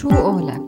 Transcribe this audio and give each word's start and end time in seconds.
شو 0.00 0.08
قولك؟ 0.08 0.62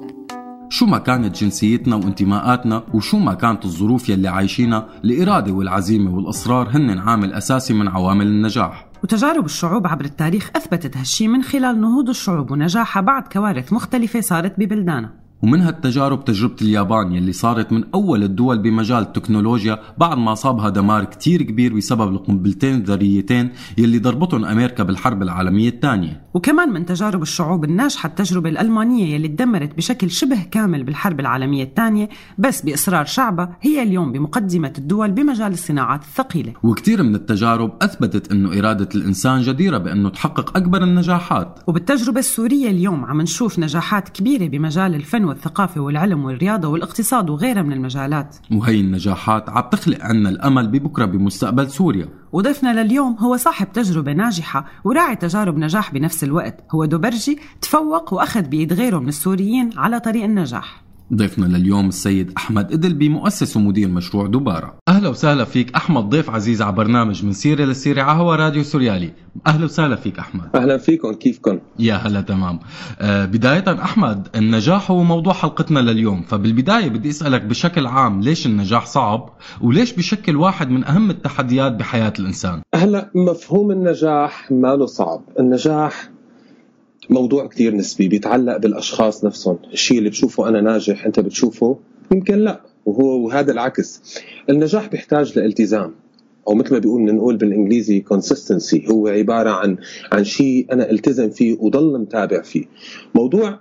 شو 0.68 0.86
ما 0.86 0.98
كانت 0.98 1.42
جنسيتنا 1.42 1.96
وانتماءاتنا 1.96 2.82
وشو 2.94 3.18
ما 3.18 3.34
كانت 3.34 3.64
الظروف 3.64 4.08
يلي 4.08 4.28
عايشينها 4.28 4.88
الإرادة 5.04 5.52
والعزيمة 5.52 6.14
والإصرار 6.14 6.68
هن 6.68 6.98
عامل 6.98 7.32
أساسي 7.32 7.74
من 7.74 7.88
عوامل 7.88 8.26
النجاح 8.26 8.88
وتجارب 9.04 9.44
الشعوب 9.44 9.86
عبر 9.86 10.04
التاريخ 10.04 10.50
أثبتت 10.56 10.96
هالشي 10.96 11.28
من 11.28 11.42
خلال 11.42 11.80
نهوض 11.80 12.08
الشعوب 12.08 12.50
ونجاحها 12.50 13.02
بعد 13.02 13.28
كوارث 13.28 13.72
مختلفة 13.72 14.20
صارت 14.20 14.60
ببلدانها 14.60 15.21
ومن 15.42 15.60
هالتجارب 15.60 16.24
تجربة 16.24 16.56
اليابان 16.62 17.12
يلي 17.12 17.32
صارت 17.32 17.72
من 17.72 17.84
أول 17.94 18.22
الدول 18.22 18.58
بمجال 18.58 18.98
التكنولوجيا 19.02 19.78
بعد 19.98 20.18
ما 20.18 20.32
أصابها 20.32 20.68
دمار 20.68 21.04
كتير 21.04 21.42
كبير 21.42 21.74
بسبب 21.74 22.08
القنبلتين 22.08 22.74
الذريتين 22.74 23.50
يلي 23.78 23.98
ضربتهم 23.98 24.44
أمريكا 24.44 24.82
بالحرب 24.82 25.22
العالمية 25.22 25.68
الثانية. 25.68 26.22
وكمان 26.34 26.72
من 26.72 26.86
تجارب 26.86 27.22
الشعوب 27.22 27.64
الناجحة 27.64 28.06
التجربة 28.06 28.48
الألمانية 28.48 29.14
يلي 29.14 29.28
تدمرت 29.28 29.76
بشكل 29.76 30.10
شبه 30.10 30.42
كامل 30.50 30.84
بالحرب 30.84 31.20
العالمية 31.20 31.64
الثانية 31.64 32.08
بس 32.38 32.62
بإصرار 32.62 33.04
شعبها 33.04 33.56
هي 33.60 33.82
اليوم 33.82 34.12
بمقدمة 34.12 34.72
الدول 34.78 35.10
بمجال 35.10 35.52
الصناعات 35.52 36.02
الثقيلة. 36.02 36.52
وكتير 36.62 37.02
من 37.02 37.14
التجارب 37.14 37.72
أثبتت 37.82 38.32
أنه 38.32 38.58
إرادة 38.58 38.88
الإنسان 38.94 39.40
جديرة 39.40 39.78
بأنه 39.78 40.08
تحقق 40.08 40.56
أكبر 40.56 40.82
النجاحات. 40.82 41.58
وبالتجربة 41.66 42.18
السورية 42.18 42.70
اليوم 42.70 43.04
عم 43.04 43.20
نشوف 43.20 43.58
نجاحات 43.58 44.08
كبيرة 44.08 44.46
بمجال 44.46 44.94
الفن 44.94 45.31
والثقافة 45.32 45.80
والعلم 45.80 46.24
والرياضة 46.24 46.68
والاقتصاد 46.68 47.30
وغيرها 47.30 47.62
من 47.62 47.72
المجالات. 47.72 48.36
وهي 48.52 48.80
النجاحات 48.80 49.48
عم 49.48 49.64
تخلق 49.70 49.98
عنا 50.00 50.28
الأمل 50.28 50.68
ببكرة 50.68 51.04
بمستقبل 51.04 51.70
سوريا. 51.70 52.08
وضيفنا 52.32 52.82
لليوم 52.82 53.16
هو 53.18 53.36
صاحب 53.36 53.72
تجربة 53.72 54.12
ناجحة 54.12 54.66
وراعي 54.84 55.16
تجارب 55.16 55.56
نجاح 55.58 55.92
بنفس 55.92 56.24
الوقت. 56.24 56.64
هو 56.74 56.84
دوبرجي 56.84 57.38
تفوق 57.60 58.14
وأخذ 58.14 58.42
بإيد 58.42 58.72
غيره 58.72 58.98
من 58.98 59.08
السوريين 59.08 59.70
على 59.76 60.00
طريق 60.00 60.24
النجاح. 60.24 60.82
ضيفنا 61.14 61.46
لليوم 61.56 61.88
السيد 61.88 62.32
أحمد 62.36 62.72
إدلبي 62.72 63.08
مؤسس 63.08 63.56
ومدير 63.56 63.88
مشروع 63.88 64.26
دبارة 64.26 64.74
أهلا 64.88 65.08
وسهلا 65.08 65.44
فيك 65.44 65.74
أحمد 65.74 66.04
ضيف 66.08 66.30
عزيز 66.30 66.62
على 66.62 66.72
برنامج 66.72 67.24
من 67.24 67.32
سيرة 67.32 67.64
للسيرة 67.64 68.02
على 68.02 68.18
هوا 68.18 68.36
راديو 68.36 68.62
سوريالي. 68.62 69.12
أهلا 69.46 69.64
وسهلا 69.64 69.96
فيك 69.96 70.18
أحمد. 70.18 70.56
أهلا 70.56 70.78
فيكم 70.78 71.12
كيفكم؟ 71.12 71.58
يا 71.78 71.94
هلا 71.94 72.20
تمام. 72.20 72.58
آه 73.00 73.24
بداية 73.24 73.82
أحمد 73.82 74.28
النجاح 74.36 74.90
هو 74.90 75.02
موضوع 75.02 75.32
حلقتنا 75.32 75.80
لليوم. 75.80 76.22
فبالبداية 76.22 76.88
بدي 76.88 77.10
أسألك 77.10 77.42
بشكل 77.42 77.86
عام 77.86 78.20
ليش 78.20 78.46
النجاح 78.46 78.86
صعب؟ 78.86 79.30
وليش 79.60 79.92
بشكل 79.92 80.36
واحد 80.36 80.70
من 80.70 80.84
أهم 80.84 81.10
التحديات 81.10 81.72
بحياة 81.72 82.12
الإنسان؟ 82.18 82.60
هلا 82.74 83.10
مفهوم 83.14 83.70
النجاح 83.70 84.52
ما 84.52 84.76
له 84.76 84.86
صعب. 84.86 85.20
النجاح 85.40 86.11
موضوع 87.10 87.46
كتير 87.46 87.74
نسبي 87.74 88.08
بيتعلق 88.08 88.56
بالأشخاص 88.56 89.24
نفسهم. 89.24 89.58
الشيء 89.72 89.98
اللي 89.98 90.10
بشوفه 90.10 90.48
أنا 90.48 90.60
ناجح 90.60 91.06
أنت 91.06 91.20
بتشوفه 91.20 91.78
يمكن 92.12 92.38
لا 92.38 92.60
وهو 92.86 93.26
وهذا 93.26 93.52
العكس. 93.52 94.02
النجاح 94.50 94.88
بيحتاج 94.88 95.38
لالتزام. 95.38 95.94
أو 96.48 96.54
مثل 96.54 96.72
ما 96.72 96.78
بيقول 96.78 97.02
نقول 97.14 97.36
بالإنجليزي 97.36 98.04
consistency. 98.14 98.90
هو 98.90 99.08
عبارة 99.08 99.50
عن 99.50 99.76
عن 100.12 100.24
شيء 100.24 100.66
أنا 100.72 100.90
التزم 100.90 101.30
فيه 101.30 101.56
وضل 101.60 101.98
متابع 102.00 102.42
فيه. 102.42 102.64
موضوع 103.14 103.58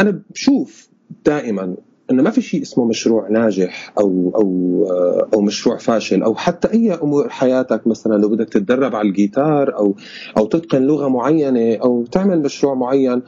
أنا 0.00 0.22
بشوف 0.30 0.88
دائما 1.26 1.76
إنه 2.12 2.22
ما 2.22 2.30
في 2.30 2.42
شيء 2.42 2.62
اسمه 2.62 2.84
مشروع 2.84 3.28
ناجح 3.28 3.92
أو 3.98 4.32
أو 4.34 4.86
أو 5.34 5.40
مشروع 5.40 5.76
فاشل 5.76 6.22
أو 6.22 6.34
حتى 6.34 6.72
أي 6.72 6.94
أمور 6.94 7.28
حياتك 7.28 7.86
مثلا 7.86 8.16
لو 8.16 8.28
بدك 8.28 8.48
تتدرب 8.48 8.94
على 8.94 9.08
الجيتار 9.08 9.76
أو 9.76 9.94
أو 10.36 10.46
تتقن 10.46 10.82
لغة 10.82 11.08
معينة 11.08 11.76
أو 11.76 12.04
تعمل 12.04 12.42
مشروع 12.42 12.74
معين 12.74 13.22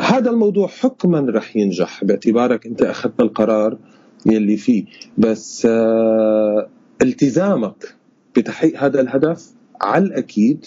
هذا 0.00 0.30
الموضوع 0.30 0.66
حكما 0.66 1.26
رح 1.30 1.56
ينجح 1.56 2.04
باعتبارك 2.04 2.66
أنت 2.66 2.82
أخذت 2.82 3.20
القرار 3.20 3.78
يلي 4.26 4.56
فيه. 4.56 4.84
بس 5.18 5.66
آه 5.70 6.68
التزامك 7.02 7.94
بتحقيق 8.36 8.82
هذا 8.82 9.00
الهدف 9.00 9.50
على 9.80 10.04
الأكيد 10.04 10.66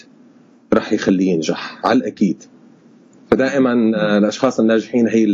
رح 0.74 0.92
يخليه 0.92 1.32
ينجح 1.32 1.86
على 1.86 1.98
الأكيد. 1.98 2.44
فدائما 3.30 3.72
الأشخاص 4.18 4.60
الناجحين 4.60 5.08
هي 5.08 5.26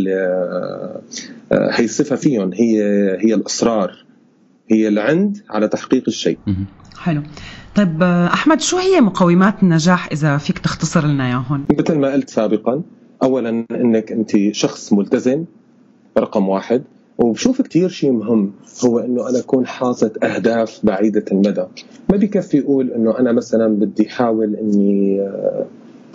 هي 1.52 1.84
الصفة 1.84 2.16
فيهم 2.16 2.52
هي 2.52 2.82
هي 3.20 3.34
الإصرار 3.34 4.04
هي 4.70 4.88
العند 4.88 5.38
على 5.50 5.68
تحقيق 5.68 6.04
الشيء. 6.08 6.38
حلو. 6.98 7.22
طيب 7.74 8.02
أحمد 8.02 8.60
شو 8.60 8.76
هي 8.76 9.00
مقومات 9.00 9.62
النجاح 9.62 10.08
إذا 10.12 10.36
فيك 10.36 10.58
تختصر 10.58 11.06
لنا 11.06 11.26
اياهم 11.26 11.64
مثل 11.78 11.98
ما 11.98 12.12
قلت 12.12 12.30
سابقا 12.30 12.82
اولا 13.22 13.64
إنك 13.70 14.12
أنت 14.12 14.30
شخص 14.52 14.92
ملتزم 14.92 15.44
رقم 16.18 16.48
واحد. 16.48 16.82
وبشوف 17.18 17.62
كثير 17.62 17.88
شيء 17.88 18.12
مهم 18.12 18.52
هو 18.84 18.98
إنه 18.98 19.28
أنا 19.28 19.38
أكون 19.38 19.66
حاطط 19.66 20.24
أهداف 20.24 20.80
بعيدة 20.82 21.24
المدى. 21.32 21.64
ما 22.10 22.16
بكفي 22.16 22.60
أقول 22.60 22.90
إنه 22.90 23.18
أنا 23.18 23.32
مثلا 23.32 23.66
بدي 23.66 24.08
أحاول 24.08 24.56
إني 24.56 25.20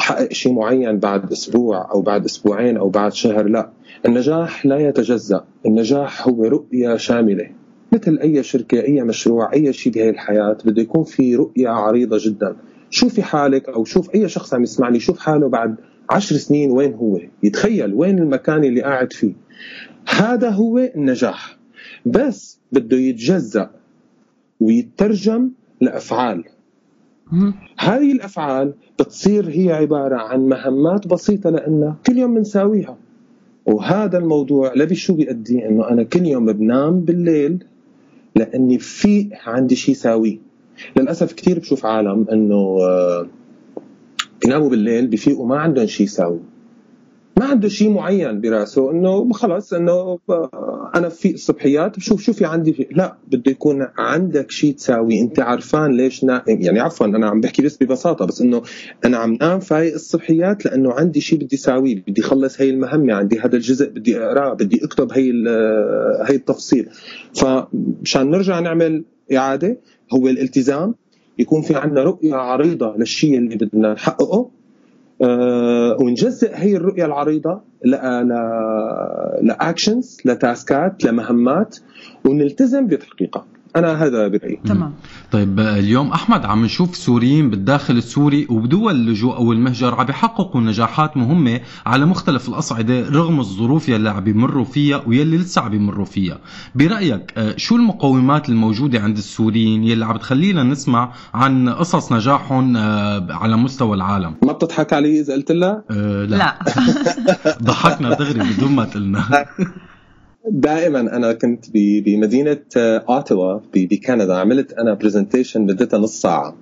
احقق 0.02 0.34
شيء 0.34 0.54
معين 0.54 1.00
بعد 1.00 1.32
أسبوع 1.32 1.92
أو 1.92 2.02
بعد 2.02 2.26
أسبوعين 2.26 2.78
أو 2.78 2.90
بعد 2.90 3.14
شهر 3.14 3.48
لا. 3.48 3.70
النجاح 4.06 4.66
لا 4.66 4.78
يتجزأ. 4.78 5.46
النجاح 5.66 6.28
هو 6.28 6.44
رؤية 6.44 6.96
شاملة. 6.96 7.50
مثل 7.94 8.20
أي 8.22 8.44
شركة 8.44 8.82
أي 8.82 9.02
مشروع 9.02 9.54
أي 9.54 9.74
شيء 9.74 9.94
بهي 9.94 10.10
الحياة 10.10 10.58
بده 10.66 10.82
يكون 10.82 11.04
في 11.04 11.36
رؤية 11.36 11.70
عريضة 11.70 12.18
جدا. 12.22 12.56
شوفي 12.90 13.24
حالك 13.24 13.70
أو 13.70 13.86
شوف 13.86 14.16
أي 14.16 14.30
شخص 14.30 14.54
عم 14.54 14.64
يسمعني 14.64 15.00
شوف 15.00 15.20
حاله 15.20 15.50
بعد 15.50 15.76
عشر 16.10 16.36
سنين 16.36 16.72
وين 16.72 16.94
هو. 16.94 17.20
يتخيل 17.44 17.94
وين 17.94 18.20
المكان 18.20 18.64
اللي 18.64 18.82
قاعد 18.82 19.14
فيه. 19.14 19.34
هذا 20.08 20.50
هو 20.50 20.78
النجاح. 20.78 21.58
بس 22.06 22.60
بده 22.72 22.98
يتجزأ 22.98 23.70
ويترجم 24.60 25.52
لأفعال. 25.82 26.44
هذه 27.78 28.12
الأفعال 28.12 28.74
بتصير 29.00 29.50
هي 29.50 29.72
عبارة 29.72 30.16
عن 30.16 30.40
مهمات 30.40 31.08
بسيطة 31.08 31.50
لنا 31.50 31.96
كل 32.08 32.18
يوم 32.18 32.36
بنساويها. 32.36 32.98
وهذا 33.66 34.18
الموضوع 34.18 34.74
لبي 34.76 34.96
شو 34.96 35.14
بيؤدي؟ 35.16 35.68
إنه 35.68 35.90
أنا 35.90 36.04
كل 36.04 36.26
يوم 36.26 36.46
بنام 36.46 37.00
بالليل 37.00 37.64
لأني 38.36 38.80
في 38.80 39.30
عندي 39.46 39.76
شيء 39.76 39.96
ساويه 39.96 40.38
للأسف 40.98 41.34
كثير 41.34 41.60
بشوف 41.60 41.86
عالم 41.86 42.26
إنه 42.32 42.78
بيناموا 44.44 44.70
بالليل 44.70 45.08
بفيقوا 45.08 45.48
ما 45.48 45.60
عندهم 45.60 45.86
شيء 45.86 46.06
يساوي. 46.06 46.40
ما 47.40 47.46
عنده 47.46 47.68
شيء 47.68 47.90
معين 47.90 48.42
براسه 48.42 48.92
إنه 48.92 49.32
خلص 49.32 49.74
إنه 49.74 50.20
أنا 50.96 51.10
في 51.10 51.34
الصبحيات 51.34 51.98
بشوف 51.98 52.22
شو 52.22 52.34
في 52.34 52.46
عندي 52.46 52.74
في 52.74 52.88
لا 52.92 53.18
بده 53.28 53.52
يكون 53.52 53.88
عندك 53.98 54.52
شيء 54.52 54.74
تساوي. 54.74 55.22
أنت 55.22 55.40
عرفان 55.40 55.92
ليش 55.98 56.24
نائم 56.24 56.62
يعني 56.62 56.80
عفوا 56.80 57.06
أنا 57.06 57.28
عم 57.28 57.42
بحكي 57.42 57.62
بس 57.62 57.78
ببساطة 57.84 58.26
بس 58.26 58.42
إنه 58.42 58.62
أنا 59.06 59.18
عم 59.18 59.38
نام 59.42 59.60
فايق 59.60 59.94
الصبحيات 59.94 60.66
لأنه 60.66 60.94
عندي 60.94 61.22
شيء 61.22 61.40
بدي 61.40 61.56
اساويه 61.56 62.04
بدي 62.08 62.22
اخلص 62.22 62.62
هي 62.62 62.70
المهمة 62.70 63.14
عندي 63.14 63.40
هذا 63.40 63.56
الجزء 63.56 63.90
بدي 63.90 64.18
أقرأه 64.20 64.54
بدي 64.54 64.86
أكتب 64.86 65.12
هي 65.12 65.32
هي 66.26 66.36
التفصيل. 66.36 66.90
فمشان 67.36 68.30
نرجع 68.30 68.60
نعمل 68.60 69.04
إعادة 69.34 69.78
هو 70.14 70.28
الالتزام 70.28 70.96
يكون 71.40 71.62
في 71.62 71.76
عندنا 71.76 72.04
رؤية 72.04 72.36
عريضة 72.36 72.98
للشيء 72.98 73.38
اللي 73.38 73.56
بدنا 73.56 73.94
نحققه. 73.94 74.50
أه 75.22 75.98
ونجزء 76.00 76.52
هي 76.54 76.76
الرؤية 76.76 77.06
العريضة 77.06 77.71
لاكشنز 79.42 80.18
لتاسكات 80.26 81.04
لمهمات 81.04 81.78
ونلتزم 82.26 82.88
بتحقيقها. 82.88 83.46
أنا 83.76 83.94
هذا 84.06 84.28
برأيي. 84.28 84.60
تمام. 84.66 84.94
طيب 85.32 85.60
اليوم 85.60 86.12
أحمد 86.12 86.46
عم 86.46 86.66
نشوف 86.66 86.96
سوريين 86.96 87.50
بالداخل 87.50 87.98
السوري 87.98 88.48
وبدول 88.50 88.96
اللجوء 88.96 89.36
أو 89.36 89.52
المهجر 89.52 89.96
عم 89.96 90.06
يحققوا 90.10 90.62
نجاحات 90.62 91.18
مهمة 91.18 91.60
على 91.86 92.06
مختلف 92.06 92.50
الأصعدة 92.50 93.10
رغم 93.10 93.40
الظروف 93.40 93.90
يلي 93.90 94.10
عم 94.10 94.24
بيمروا 94.24 94.66
فيها 94.66 95.04
ويلي 95.08 95.38
لسه 95.38 95.62
عم 95.62 95.70
بيمروا 95.70 96.06
فيها. 96.06 96.38
برأيك 96.76 97.54
شو 97.58 97.76
المقومات 97.76 98.50
الموجودة 98.50 99.00
عند 99.00 99.18
السوريين 99.18 99.84
يلي 99.84 100.06
عم 100.06 100.18
تخلينا 100.18 100.64
نسمع 100.64 101.12
عن 101.34 101.70
قصص 101.70 102.12
نجاحهم 102.12 102.78
على 103.32 103.58
مستوى 103.58 103.96
العالم؟ 103.96 104.36
ما 104.44 104.54
بتضحك 104.54 104.94
علي 104.94 105.20
إذا 105.20 105.34
قلت 105.34 105.52
لها؟ 105.52 105.84
أه 105.92 106.26
لا, 106.26 106.36
لا. 106.36 106.56
ضحكنا 107.64 108.14
دغري 108.14 108.54
بدون 108.54 108.72
ما 108.72 108.86
تقلنا 108.86 109.24
دائما 110.50 111.00
أنا 111.00 111.34
كنت 111.34 111.66
بمدينة 111.74 112.62
أوتاوا 112.78 113.60
بكندا. 113.74 114.38
عملت 114.38 114.74
أنا 114.74 114.94
presentation 114.94 115.62
مدتها 115.62 116.00
نص 116.00 116.22
ساعة. 116.22 116.56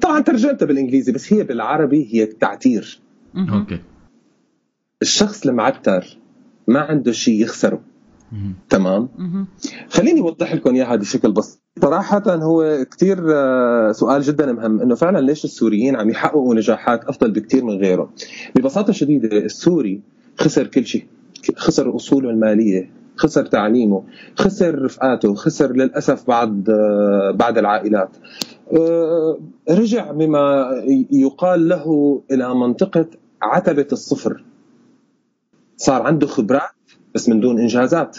طبعا 0.00 0.20
ترجمتها 0.20 0.66
بالإنجليزي 0.66 1.12
بس 1.12 1.32
هي 1.32 1.42
بالعربي 1.42 2.08
هي 2.12 2.26
تعتير 2.26 3.00
okay. 3.36 3.80
الشخص 5.02 5.46
المعتر 5.46 6.18
ما 6.68 6.80
عنده 6.80 7.12
شيء 7.12 7.42
يخسره. 7.42 7.80
تمام؟ 8.70 9.08
خليني 9.88 10.20
أوضح 10.20 10.54
لكم 10.54 10.74
إياها 10.74 10.96
بشكل 10.96 11.32
بسيط. 11.32 11.62
صراحة 11.82 12.22
هو 12.34 12.86
كثير 12.90 13.16
سؤال 13.92 14.22
جدا 14.22 14.52
مهم 14.52 14.80
إنه 14.80 14.94
فعلا 14.94 15.18
ليش 15.18 15.44
السوريين 15.44 15.96
عم 15.96 16.10
يحققوا 16.10 16.54
نجاحات 16.54 17.04
أفضل 17.04 17.30
بكثير 17.30 17.64
من 17.64 17.76
غيرهم 17.78 18.10
ببساطة 18.56 18.92
شديدة 18.92 19.38
السوري 19.38 20.00
خسر 20.38 20.66
كل 20.66 20.86
شيء. 20.86 21.06
خسر 21.56 21.96
أصوله 21.96 22.30
المالية 22.30 22.90
خسر 23.16 23.46
تعليمه 23.46 24.02
خسر 24.36 24.82
رفقاته 24.82 25.34
خسر 25.34 25.72
للأسف 25.72 26.26
بعض 26.26 26.70
بعض 27.34 27.58
العائلات. 27.58 28.10
رجع 29.70 30.12
بما 30.12 30.70
يقال 31.10 31.68
له 31.68 32.20
إلى 32.30 32.54
منطقة 32.54 33.06
عتبة 33.42 33.86
الصفر. 33.92 34.44
صار 35.76 36.02
عنده 36.02 36.26
خبرات 36.26 36.70
بس 37.14 37.28
من 37.28 37.40
دون 37.40 37.58
إنجازات. 37.60 38.18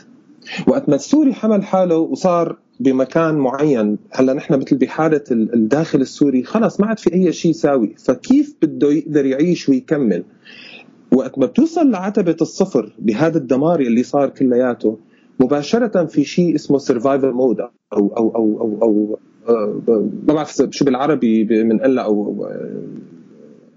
وقت 0.67 0.89
ما 0.89 0.95
السوري 0.95 1.33
حمل 1.33 1.63
حاله 1.63 1.97
وصار 1.97 2.57
بمكان 2.79 3.35
معين. 3.35 3.97
هلا 4.11 4.33
نحن 4.33 4.53
مثل 4.59 4.77
بحالة 4.77 5.23
الداخل 5.31 6.01
السوري 6.01 6.43
خلص 6.43 6.79
ما 6.79 6.87
عاد 6.87 6.99
في 6.99 7.13
أي 7.13 7.33
شيء 7.33 7.51
يساوي. 7.51 7.95
فكيف 7.97 8.55
بده 8.61 8.91
يقدر 8.91 9.25
يعيش 9.25 9.69
ويكمل؟ 9.69 10.23
وقت 11.13 11.39
ما 11.39 11.45
بتوصل 11.45 11.91
لعتبة 11.91 12.35
الصفر 12.41 12.93
بهذا 12.99 13.37
الدمار 13.37 13.79
اللي 13.79 14.03
صار 14.03 14.29
كلياته 14.29 14.97
مباشرة 15.39 16.05
في 16.05 16.23
شيء 16.23 16.55
اسمه 16.55 16.77
survival 16.77 17.31
mode 17.31 17.59
أو 17.59 17.69
أو 17.93 18.35
أو, 18.35 18.79
أو 18.81 19.19
آه، 19.49 19.81
ما 19.87 20.33
بعرف 20.33 20.61
شو 20.69 20.85
بالعربي 20.85 21.43
بنقلها 21.43 22.03
أو 22.03 22.47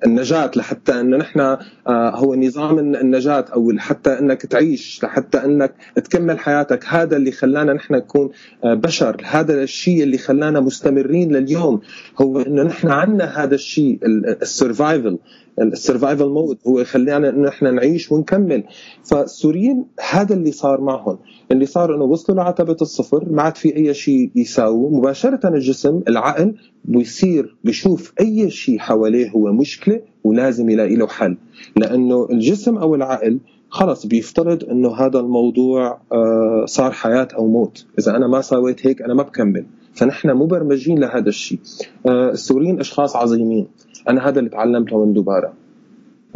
النجاة 0.05 0.51
لحتى 0.57 1.01
انه 1.01 1.17
نحن 1.17 1.41
آه، 1.41 1.61
هو 1.87 2.35
نظام 2.35 2.79
النجاة 2.79 3.45
أو 3.55 3.73
حتى 3.79 4.19
إنك 4.19 4.47
تعيش 4.47 5.05
لحتى 5.05 5.45
إنك 5.45 5.75
تكمل 5.95 6.39
حياتك. 6.39 6.85
هذا 6.89 7.17
اللي 7.17 7.31
خلانا 7.31 7.73
نحن 7.73 7.95
نكون 7.95 8.31
آه، 8.65 8.75
بشر. 8.75 9.23
هذا 9.25 9.63
الشيء 9.63 10.03
اللي 10.03 10.19
خلانا 10.19 10.61
مستمرين 10.61 11.33
لليوم. 11.33 11.81
هو 12.21 12.41
إنه 12.41 12.63
نحن 12.63 12.89
عندنا 12.89 13.45
هذا 13.45 13.55
الشيء 13.55 13.99
ال 14.43 14.51
survival 14.51 15.19
ال 15.61 15.68
survival 15.68 16.29
mode 16.29 16.59
هو 16.67 16.81
يخلينا 16.81 17.29
انه 17.29 17.49
إحنا 17.49 17.71
نعيش 17.71 18.13
ونكمل. 18.13 18.65
فالسوريين 19.05 19.85
هذا 20.11 20.35
اللي 20.35 20.53
صار 20.53 20.81
معهم. 20.81 21.19
اللي 21.51 21.67
صار 21.67 21.95
إنه 21.95 22.05
وصلوا 22.05 22.39
لعتبة 22.39 22.77
الصفر 22.83 23.29
ما 23.31 23.43
عاد 23.43 23.57
في 23.57 23.77
أي 23.77 23.95
شيء 23.95 24.31
يساووا. 24.35 24.99
مباشرة 24.99 25.49
الجسم 25.49 26.01
العقل 26.09 26.55
بيصير 26.85 27.57
بيشوف 27.65 28.13
أي 28.21 28.51
شيء 28.51 28.79
حواليه 28.79 29.31
هو 29.31 29.53
مشكلة 29.53 30.01
ولازم 30.25 30.71
يلاقي 30.71 30.97
له 30.97 31.07
حل. 31.07 31.37
لأنه 31.77 32.29
الجسم 32.31 32.79
أو 32.79 32.95
العقل 32.95 33.39
خلص 33.69 34.07
بيفترض 34.07 34.65
إنه 34.65 34.95
هذا 34.95 35.21
الموضوع 35.21 36.01
آه، 36.13 36.65
صار 36.67 36.93
حياة 36.93 37.29
أو 37.37 37.47
موت. 37.47 37.87
إذا 37.99 38.17
أنا 38.17 38.27
ما 38.27 38.41
سويت 38.41 38.87
هيك 38.87 39.03
أنا 39.03 39.15
ما 39.15 39.23
بكمل. 39.23 39.67
فنحن 39.97 40.31
مبرمجين 40.31 40.99
لهذا 40.99 41.29
الشيء. 41.29 41.59
آه، 42.07 42.31
السوريين 42.31 42.81
أشخاص 42.81 43.17
عظيمين. 43.17 43.67
أنا 44.09 44.29
هذا 44.29 44.39
اللي 44.39 44.51
تعلمته 44.51 45.05
من 45.05 45.13
دوبارا 45.13 45.53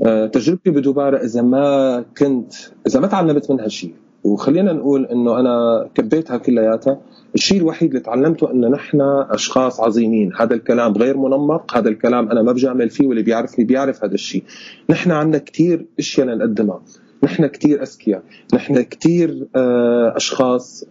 آه، 0.01 0.27
تجربتي 0.27 0.71
بدوبارا 0.71 1.25
إذا 1.25 1.43
ما 1.43 2.05
كنت 2.19 2.53
إذا 2.87 3.01
ما 3.01 3.07
تعلمت 3.07 3.51
منها 3.51 3.69
شيء 3.69 3.95
وخلينا 4.25 4.73
نقول 4.73 5.07
إنه 5.07 5.41
أنا 5.41 5.89
كبيتها 5.95 6.37
كلياتها. 6.37 7.01
الشيء 7.35 7.59
الوحيد 7.59 7.89
اللي 7.89 8.01
تعلمته 8.01 8.51
إنه 8.51 8.69
نحن 8.69 9.01
أشخاص 9.31 9.81
عظيمين. 9.81 10.33
هذا 10.37 10.55
الكلام 10.55 10.93
غير 10.93 11.17
منمق. 11.17 11.77
هذا 11.77 11.89
الكلام 11.89 12.31
أنا 12.31 12.43
ما 12.43 12.53
بجامل 12.53 12.91
فيه 12.91 13.07
واللي 13.07 13.23
بيعرفني 13.23 13.65
بيعرف 13.65 14.05
هذا 14.05 14.15
الشيء. 14.15 14.45
نحن 14.91 15.11
عندنا 15.11 15.39
كثير 15.39 15.87
أشياء 15.99 16.27
لنقدمها. 16.27 16.83
نحن 17.23 17.47
كثير 17.47 17.83
أذكياء. 17.83 18.23
نحن 18.55 18.83
كثير 18.83 19.47
آه، 19.57 20.17
أشخاص 20.17 20.85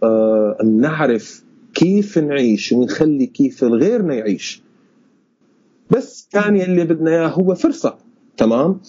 بنعرف 0.62 1.44
كيف 1.74 2.18
نعيش 2.18 2.72
ونخلي 2.72 3.26
كيف 3.26 3.64
غيرنا 3.64 4.14
يعيش 4.14 4.62
بس 5.90 6.28
كان 6.32 6.56
يلي 6.56 6.84
بدنا 6.84 7.10
إياه 7.10 7.28
هو 7.28 7.54
فرصة. 7.54 7.94
تمام؟ 8.36 8.80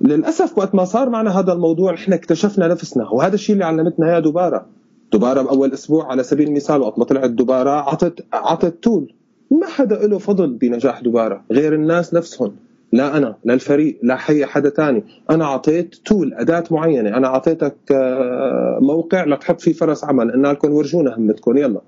للأسف 0.00 0.58
وقت 0.58 0.74
ما 0.74 0.84
صار 0.84 1.10
معنا 1.10 1.38
هذا 1.38 1.52
الموضوع 1.52 1.94
إحنا 1.94 2.14
اكتشفنا 2.14 2.68
نفسنا 2.68 3.08
وهذا 3.08 3.34
الشيء 3.34 3.52
اللي 3.52 3.64
علمتنا 3.64 4.06
إياه 4.10 4.18
دوبارة. 4.18 4.66
دوبارة 5.12 5.42
بأول 5.42 5.72
أسبوع 5.72 6.10
على 6.10 6.22
سبيل 6.22 6.48
المثال 6.48 6.80
وقت 6.80 6.98
ما 6.98 7.04
طلعت 7.04 7.30
دوبارة 7.30 7.70
عطت 7.70 8.24
عطت 8.32 8.82
تول 8.82 9.12
ما 9.50 9.66
حدا 9.66 10.06
له 10.06 10.18
فضل 10.18 10.50
بنجاح 10.50 11.00
دوبارة 11.00 11.44
غير 11.52 11.74
الناس 11.74 12.14
نفسهم. 12.14 12.56
لا 12.92 13.16
أنا 13.16 13.36
لا 13.44 13.54
الفريق 13.54 13.98
لا 14.02 14.16
حي 14.16 14.46
حدا 14.46 14.68
تاني. 14.68 15.04
أنا 15.30 15.44
أعطيت 15.44 15.94
تول 15.94 16.34
أداة 16.34 16.64
معينة. 16.70 17.16
أنا 17.16 17.26
أعطيتك 17.26 17.76
آه، 17.92 18.78
موقع 18.82 19.24
لتحط 19.24 19.60
فيه 19.60 19.72
فرص 19.72 20.04
عمل. 20.04 20.32
قلنا 20.32 20.48
لكم 20.48 20.72
ورجونا 20.72 21.16
همتكم. 21.16 21.56
يلا. 21.56 21.80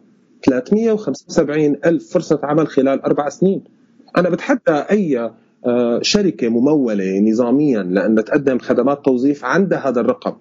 375 0.44 1.76
ألف 1.84 2.12
فرصة 2.12 2.40
عمل 2.42 2.66
خلال 2.66 3.02
أربع 3.02 3.28
سنين. 3.28 3.64
أنا 4.16 4.30
بتحدى 4.30 4.72
أي 4.90 5.30
آه، 5.66 5.98
شركة 6.02 6.48
ممولة 6.48 7.20
نظاميا 7.20 7.82
لأن 7.82 8.24
تقدم 8.24 8.58
خدمات 8.58 9.04
توظيف 9.04 9.44
عندها 9.44 9.88
هذا 9.88 10.00
الرقم. 10.00 10.32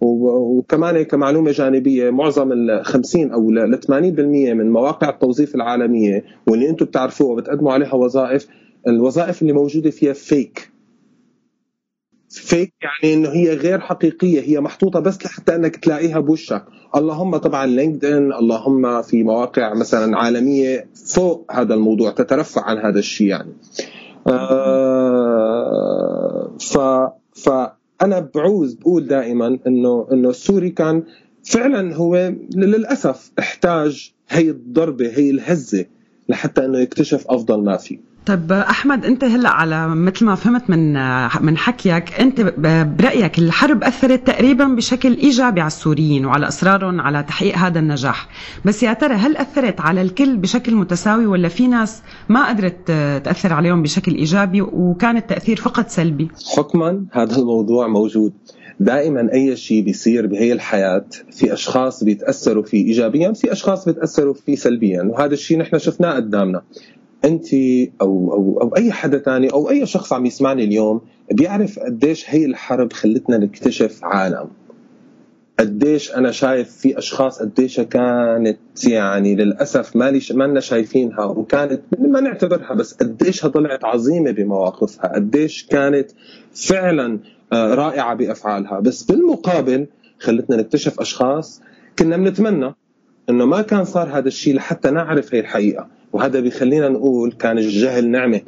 وكمان 0.00 1.02
كمعلومة 1.02 1.50
جانبية 1.50 2.10
معظم 2.10 2.52
ال 2.52 2.84
50 2.84 3.30
أو 3.30 3.50
ل 3.50 3.80
80% 3.80 3.94
من 4.54 4.70
مواقع 4.70 5.08
التوظيف 5.08 5.54
العالمية 5.54 6.24
واللي 6.46 6.70
أنتم 6.70 6.86
بتعرفوها 6.86 7.32
وبتقدموا 7.32 7.72
عليها 7.72 7.94
وظائف 7.94 8.46
الوظائف 8.88 9.42
اللي 9.42 9.52
موجودة 9.52 9.90
فيها 9.90 10.12
فيك 10.12 10.69
فيك 12.30 12.74
يعني 12.82 13.14
إنه 13.14 13.28
هي 13.28 13.54
غير 13.54 13.80
حقيقية 13.80 14.40
هي 14.40 14.60
محطوطة 14.60 15.00
بس 15.00 15.24
لحتى 15.24 15.54
إنك 15.54 15.76
تلاقيها 15.76 16.20
بوشك. 16.20 16.64
اللهم 16.96 17.36
طبعا 17.36 17.66
لينكد 17.66 18.04
ان 18.04 18.32
اللهم 18.32 19.02
في 19.02 19.22
مواقع 19.22 19.74
مثلا 19.74 20.18
عالمية 20.18 20.88
فوق 21.14 21.46
هذا 21.50 21.74
الموضوع 21.74 22.10
تترفع 22.10 22.62
عن 22.62 22.78
هذا 22.78 22.98
الشيء 22.98 23.26
يعني. 23.26 23.52
آه 24.26 25.30
ف 26.60 26.78
فانا 27.34 28.30
بعوز 28.34 28.74
بقول 28.74 29.06
دائما 29.06 29.58
إنه 29.66 30.08
إنه 30.12 30.30
السوري 30.30 30.70
كان 30.70 31.02
فعلا 31.44 31.94
هو 31.94 32.32
للأسف 32.54 33.30
احتاج 33.38 34.12
هي 34.28 34.50
الضربة 34.50 35.06
هي 35.08 35.30
الهزة 35.30 35.84
لحتى 36.28 36.64
إنه 36.64 36.78
يكتشف 36.78 37.24
أفضل 37.28 37.64
ما 37.64 37.76
فيه. 37.76 38.09
طيب 38.26 38.52
أحمد 38.52 39.04
أنت 39.04 39.24
هلأ 39.24 39.48
على 39.48 39.88
مثل 39.88 40.24
ما 40.24 40.34
فهمت 40.34 40.70
من 40.70 40.92
من 41.42 41.56
حكيك 41.56 42.20
أنت 42.20 42.40
برأيك 42.98 43.38
الحرب 43.38 43.84
أثرت 43.84 44.26
تقريبا 44.26 44.64
بشكل 44.64 45.16
إيجابي 45.16 45.60
على 45.60 45.66
السوريين 45.66 46.26
وعلى 46.26 46.48
اصرارهم 46.48 47.00
على 47.00 47.22
تحقيق 47.22 47.56
هذا 47.56 47.78
النجاح. 47.78 48.28
بس 48.64 48.82
يا 48.82 48.92
ترى 48.92 49.14
هل 49.14 49.36
أثرت 49.36 49.80
على 49.80 50.02
الكل 50.02 50.36
بشكل 50.36 50.74
متساوي 50.74 51.26
ولا 51.26 51.48
في 51.48 51.66
ناس 51.66 52.02
ما 52.28 52.48
قدرت 52.48 52.86
تأثر 53.24 53.52
عليهم 53.52 53.82
بشكل 53.82 54.14
إيجابي 54.14 54.62
وكان 54.62 55.16
التأثير 55.16 55.56
فقط 55.56 55.88
سلبي؟ 55.88 56.28
حكما 56.56 57.04
هذا 57.12 57.36
الموضوع 57.36 57.86
موجود. 57.88 58.32
دائما 58.80 59.32
أي 59.32 59.56
شيء 59.56 59.82
بيصير 59.84 60.26
بهي 60.26 60.52
الحياة 60.52 61.04
في 61.30 61.52
أشخاص 61.52 62.04
بيتأثروا 62.04 62.62
فيه 62.62 62.86
ايجابيا 62.86 63.32
في 63.32 63.52
أشخاص 63.52 63.84
بيتأثروا 63.84 64.34
فيه 64.34 64.54
سلبيا 64.56 65.02
وهذا 65.02 65.34
الشيء 65.34 65.58
نحن 65.58 65.78
شفناه 65.78 66.14
قدامنا. 66.14 66.62
أنت 67.24 67.46
أو 68.00 68.32
أو 68.32 68.58
أو 68.62 68.76
أي 68.76 68.92
حدا 68.92 69.18
تاني 69.18 69.52
أو 69.52 69.70
أي 69.70 69.86
شخص 69.86 70.12
عم 70.12 70.26
يسمعني 70.26 70.64
اليوم 70.64 71.00
بيعرف 71.32 71.78
قديش 71.78 72.24
هي 72.30 72.44
الحرب 72.44 72.92
خلتنا 72.92 73.38
نكتشف 73.38 74.04
عالم. 74.04 74.48
قديش 75.60 76.14
أنا 76.14 76.30
شايف 76.30 76.70
في 76.70 76.98
أشخاص 76.98 77.42
قديش 77.42 77.80
كانت 77.80 78.58
يعني 78.88 79.34
للأسف 79.34 79.96
ما 79.96 80.20
ما 80.30 80.60
شايفينها 80.60 81.24
وكانت 81.24 81.80
ما 81.98 82.20
نعتبرها 82.20 82.74
بس 82.74 82.94
قديش 82.94 83.46
طلعت 83.46 83.84
عظيمة 83.84 84.30
بمواقفها 84.30 85.14
قديش 85.14 85.66
كانت 85.66 86.10
فعلا 86.54 87.18
آه، 87.52 87.74
رائعة 87.74 88.14
بأفعالها. 88.14 88.80
بس 88.80 89.02
بالمقابل 89.02 89.86
خلتنا 90.18 90.56
نكتشف 90.56 91.00
أشخاص 91.00 91.62
كنا 91.98 92.16
بنتمنى 92.16 92.74
إنه 93.30 93.44
ما 93.44 93.62
كان 93.62 93.84
صار 93.84 94.08
هذا 94.08 94.28
الشيء 94.28 94.54
لحتى 94.54 94.90
نعرف 94.90 95.34
هي 95.34 95.40
الحقيقة. 95.40 95.88
وهذا 96.12 96.40
بيخلينا 96.40 96.88
نقول 96.88 97.32
كان 97.32 97.58
الجهل 97.58 98.08
نعمة. 98.10 98.40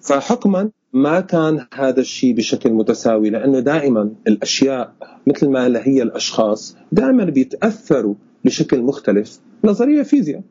فحكما 0.00 0.70
ما 0.92 1.20
كان 1.20 1.66
هذا 1.74 2.00
الشيء 2.00 2.34
بشكل 2.34 2.72
متساوي 2.72 3.30
لأنه 3.30 3.60
دائما 3.60 4.10
الأشياء 4.26 4.92
مثل 5.26 5.48
ما 5.48 5.80
هي 5.84 6.02
الأشخاص 6.02 6.76
دائما 6.92 7.24
بيتأثروا 7.24 8.14
بشكل 8.44 8.82
مختلف. 8.82 9.40
نظرية 9.64 10.02
فيزياء 10.02 10.42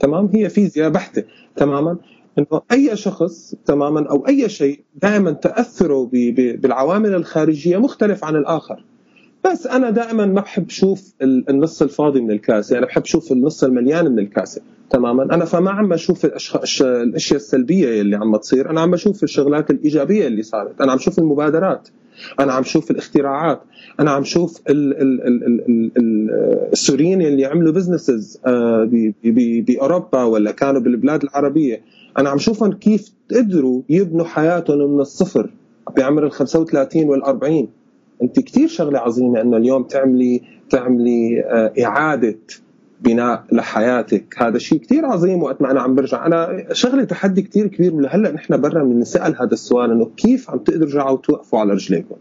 تمام؟ 0.00 0.30
هي 0.34 0.48
فيزياء 0.48 0.90
بحتة 0.90 1.24
تماما؟ 1.56 1.96
إنه 2.38 2.62
أي 2.72 2.96
شخص 2.96 3.54
تماما؟ 3.66 4.10
أو 4.10 4.26
أي 4.28 4.48
شيء 4.48 4.80
دائما 5.02 5.32
تأثره 5.32 6.10
بالعوامل 6.12 7.14
الخارجية 7.14 7.76
مختلف 7.76 8.24
عن 8.24 8.36
الآخر. 8.36 8.84
بس 9.50 9.66
أنا 9.66 9.90
دائما 9.90 10.26
ما 10.26 10.40
بحب 10.40 10.66
أشوف 10.66 11.12
النص 11.22 11.82
الفاضي 11.82 12.20
من 12.20 12.30
الكاسة 12.30 12.78
أنا 12.78 12.86
بحب 12.86 13.02
أشوف 13.02 13.32
النص 13.32 13.64
المليان 13.64 14.12
من 14.12 14.18
الكاسة 14.18 14.62
تماما. 14.90 15.22
أنا 15.22 15.44
فما 15.44 15.70
عم 15.70 15.92
أشوف 15.92 16.24
الأشياء 16.24 17.36
السلبية 17.36 18.00
اللي 18.00 18.16
عم 18.16 18.36
تصير 18.36 18.70
أنا 18.70 18.80
عم 18.80 18.94
أشوف 18.94 19.22
الشغلات 19.22 19.70
الإيجابية 19.70 20.26
اللي 20.26 20.42
صارت 20.42 20.80
أنا 20.80 20.92
عم 20.92 20.98
أشوف 20.98 21.18
المبادرات 21.18 21.88
أنا 22.40 22.52
عم 22.52 22.62
شوف 22.62 22.90
الاختراعات 22.90 23.60
أنا 24.00 24.10
عم 24.10 24.24
شوف 24.24 24.60
السوريين 26.72 27.22
اللي 27.22 27.44
عملوا 27.46 27.72
بزنسز 27.72 28.40
آه، 28.46 28.88
بأوروبا 29.66 30.22
ولا 30.22 30.50
كانوا 30.50 30.80
بالبلاد 30.80 31.22
العربية 31.22 31.80
أنا 32.18 32.30
عم 32.30 32.38
شوفهم 32.38 32.72
كيف 32.72 33.12
قدروا 33.30 33.82
يبنوا 33.88 34.24
حياتهم 34.24 34.94
من 34.94 35.00
الصفر 35.00 35.50
بعمر 35.96 36.26
ال 36.26 36.32
35 36.32 37.04
وال 37.04 37.22
40 37.22 37.68
أنت 38.22 38.40
كثير 38.40 38.68
شغلة 38.68 38.98
عظيمة 38.98 39.40
إنه 39.40 39.56
اليوم 39.56 39.82
تعملي 39.82 40.42
تعملي 40.70 41.44
آه، 41.44 41.72
إعادة 41.84 42.38
بناء 43.00 43.44
لحياتك. 43.52 44.34
هذا 44.38 44.58
شيء 44.58 44.78
كثير 44.78 45.06
عظيم 45.06 45.42
وقت 45.42 45.62
ما 45.62 45.70
أنا 45.70 45.80
عم 45.80 45.94
برجع. 45.94 46.26
أنا 46.26 46.64
شغلة 46.72 47.04
تحدي 47.04 47.42
كثير 47.42 47.66
كبير 47.66 47.94
ولهلا 47.94 48.32
نحن 48.32 48.60
برا 48.60 48.84
بنسال 48.84 49.36
هذا 49.36 49.52
السؤال 49.52 49.90
إنه 49.90 50.10
كيف 50.16 50.50
عم 50.50 50.58
تقدروا 50.58 50.90
ترجعوا 50.90 51.10
وتوقفوا 51.10 51.58
على 51.58 51.72
رجليكم؟ 51.72 52.16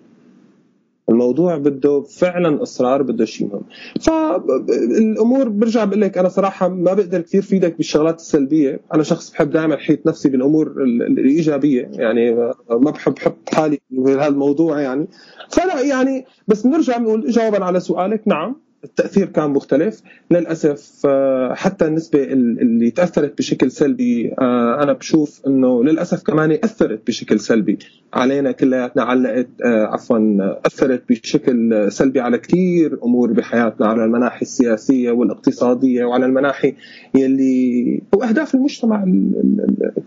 الموضوع 1.10 1.58
بده 1.58 2.02
فعلا 2.02 2.64
إصرار 2.64 3.02
بده 3.02 3.26
شيء 3.26 3.48
مهم. 3.48 3.64
فالأمور 4.02 5.50
برجع 5.50 5.84
بقول 5.84 6.02
لك 6.02 6.18
أنا 6.18 6.30
صراحة 6.30 6.68
ما 6.68 6.94
بقدر 6.94 7.22
كثير 7.22 7.42
فيدك 7.42 7.78
بالشغلات 7.78 8.16
السلبية. 8.20 8.80
أنا 8.94 9.04
شخص 9.04 9.32
بحب 9.32 9.50
دائما 9.50 9.78
حيط 9.78 10.08
نفسي 10.08 10.30
بالأمور 10.30 10.74
الإيجابية. 10.82 11.90
يعني 11.94 12.36
ما 12.70 12.92
بحب 12.92 13.20
حط 13.20 13.50
حالي 13.54 13.80
بهذا 13.90 14.28
الموضوع 14.28 14.80
يعني. 14.80 15.08
فلا 15.50 15.82
يعني 15.82 16.26
بس 16.48 16.68
بنرجع 16.68 16.98
بنقول 16.98 17.30
جوابا 17.30 17.66
على 17.66 17.80
سؤالك. 17.80 18.22
نعم. 18.28 18.67
التأثير 18.88 19.26
كان 19.28 19.50
مختلف. 19.50 20.02
للأسف 20.32 21.02
آه، 21.06 21.54
حتى 21.54 21.86
النسبة 21.86 22.24
اللي 22.24 22.92
تأثرت 22.92 23.38
بشكل 23.38 23.72
سلبي 23.72 24.34
آه، 24.42 24.84
أنا 24.84 24.94
بشوف 24.94 25.42
إنه 25.48 25.84
للأسف 25.84 26.24
كمان 26.24 26.52
أثرت 26.52 27.08
بشكل 27.08 27.40
سلبي. 27.40 27.80
علينا 28.14 28.52
كلياتنا 28.52 29.04
علقت 29.04 29.48
آه، 29.66 29.86
عفوا 29.86 30.20
أثرت 30.66 31.04
بشكل 31.10 31.92
سلبي 31.92 32.20
على 32.20 32.38
كثير 32.38 33.00
أمور 33.04 33.34
بحياتنا 33.34 33.88
على 33.88 34.06
المناحي 34.06 34.42
السياسية 34.42 35.12
والاقتصادية 35.12 36.06
وعلى 36.06 36.26
المناحي 36.26 36.74
يلي 37.16 38.02
وأهداف 38.14 38.56
المجتمع 38.56 39.06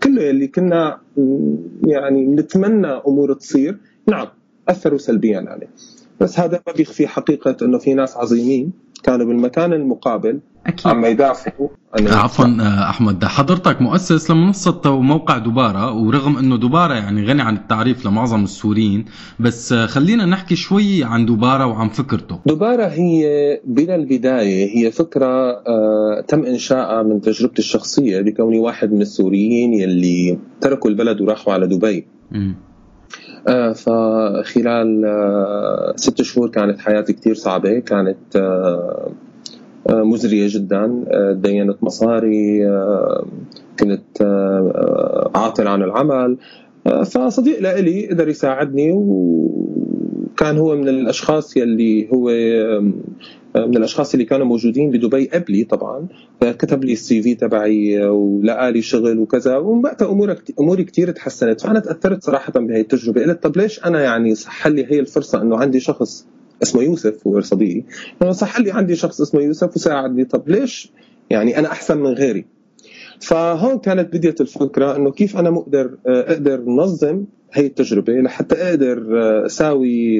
كله 0.03 0.21
يلي 0.21 0.47
كنا 0.47 0.97
يعني 1.87 2.25
نتمنى 2.25 2.87
أمور 2.87 3.33
تصير. 3.33 3.77
نعم 4.07 4.27
أثروا 4.69 4.97
سلبيا 4.97 5.45
عليه. 5.47 5.67
بس 6.21 6.39
هذا 6.39 6.61
ما 6.67 6.73
بيخفي 6.73 7.07
حقيقة 7.07 7.57
إنه 7.61 7.77
في 7.77 7.93
ناس 7.93 8.17
عظيمين 8.17 8.71
كانوا 9.03 9.25
بالمكان 9.25 9.73
المقابل 9.73 10.39
أكيد. 10.67 10.87
عم 10.87 11.05
يدافعوا 11.05 11.69
عفوا 11.93 12.45
أحمد 12.89 13.25
حضرتك 13.25 13.81
مؤسس 13.81 14.31
لمنصة 14.31 14.81
وموقع 14.85 15.37
دباره 15.37 15.93
ورغم 15.93 16.37
إنه 16.37 16.57
دباره 16.57 16.93
يعني 16.93 17.25
غني 17.25 17.41
عن 17.41 17.55
التعريف 17.55 18.05
لمعظم 18.05 18.43
السوريين 18.43 19.05
بس 19.39 19.73
خلينا 19.73 20.25
نحكي 20.25 20.55
شوي 20.55 21.03
عن 21.03 21.25
دباره 21.25 21.65
وعن 21.65 21.89
فكرته 21.89 22.39
دباره 22.45 22.85
هي 22.85 23.25
بلا 23.65 23.95
البداية 23.95 24.77
هي 24.77 24.91
فكرة 24.91 25.51
آه 25.67 26.23
تم 26.27 26.45
انشائها 26.45 27.03
من 27.03 27.21
تجربتي 27.21 27.59
الشخصية 27.59 28.21
بكوني 28.21 28.59
واحد 28.59 28.91
من 28.91 29.01
السوريين 29.01 29.73
يلي 29.73 30.37
تركوا 30.61 30.89
البلد 30.89 31.21
وراحوا 31.21 31.53
على 31.53 31.67
دبي 31.67 32.05
م. 32.31 32.51
آه، 33.47 33.73
فخلال 33.73 35.05
آه، 35.05 35.93
ست 35.95 36.21
شهور 36.21 36.49
كانت 36.49 36.79
حياتي 36.79 37.13
كثير 37.13 37.33
صعبة 37.33 37.79
كانت 37.79 38.35
آه، 38.35 39.11
مزرية 39.89 40.47
جدا 40.49 41.03
دينت 41.31 41.83
مصاري 41.83 42.59
كنت 43.79 44.21
عاطل 45.35 45.67
عن 45.67 45.83
العمل. 45.83 46.37
فصديق 47.05 47.59
لإلي 47.59 48.07
قدر 48.07 48.27
يساعدني 48.27 48.91
وكان 50.31 50.57
هو 50.57 50.75
من 50.75 50.89
الأشخاص 50.89 51.57
يلي 51.57 52.09
هو 52.13 52.29
من 53.55 53.77
الأشخاص 53.77 54.13
اللي 54.13 54.25
كانوا 54.25 54.45
موجودين 54.45 54.91
بدبي 54.91 55.27
قبلي 55.27 55.63
طبعا. 55.63 56.07
كتب 56.41 56.83
لي 56.83 56.93
السي 56.93 57.21
في 57.21 57.35
تبعي 57.35 58.05
ولقى 58.05 58.71
لي 58.71 58.81
شغل 58.81 59.19
وكذا. 59.19 59.57
وبقى 59.57 59.97
اموري 60.01 60.35
أموري 60.59 60.83
كثير 60.83 61.11
تحسنت. 61.11 61.61
فأنا 61.61 61.79
تأثرت 61.79 62.23
صراحة 62.23 62.53
بهي 62.53 62.81
التجربة. 62.81 63.21
قلت 63.23 63.43
طب 63.43 63.57
ليش 63.57 63.85
أنا 63.85 64.01
يعني 64.01 64.35
صح 64.35 64.67
لي 64.67 64.85
هي 64.85 64.99
الفرصة 64.99 65.41
إنه 65.41 65.57
عندي 65.57 65.79
شخص 65.79 66.27
اسمه 66.63 66.81
يوسف 66.83 67.27
هو 67.27 67.41
صديقي؟ 67.41 67.83
صح 68.31 68.59
لي 68.59 68.71
عندي 68.71 68.95
شخص 68.95 69.21
اسمه 69.21 69.41
يوسف 69.41 69.75
وساعدني. 69.75 70.25
طب 70.25 70.49
ليش 70.49 70.91
يعني 71.29 71.59
أنا 71.59 71.67
أحسن 71.67 71.97
من 71.97 72.13
غيري؟ 72.13 72.45
فهون 73.19 73.77
كانت 73.77 74.13
بديت 74.13 74.41
الفكرة 74.41 74.95
إنه 74.95 75.11
كيف 75.11 75.37
أنا 75.37 75.49
مقدر 75.49 75.97
أقدر 76.05 76.61
نظم 76.61 77.25
هي 77.53 77.65
التجربة. 77.65 78.13
لحتى 78.13 78.55
أقدر 78.55 79.05
اساوي 79.45 80.19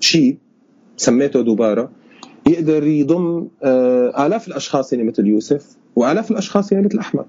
شيء 0.00 0.36
سميته 0.96 1.40
دوبارا 1.40 1.90
يقدر 2.48 2.84
يضم 2.84 3.48
آه، 3.62 4.26
آلاف 4.26 4.48
الأشخاص 4.48 4.92
يعني 4.92 5.04
مثل 5.04 5.26
يوسف 5.26 5.76
وآلاف 5.96 6.30
الأشخاص 6.30 6.72
يعني 6.72 6.86
مثل 6.86 6.98
أحمد. 6.98 7.24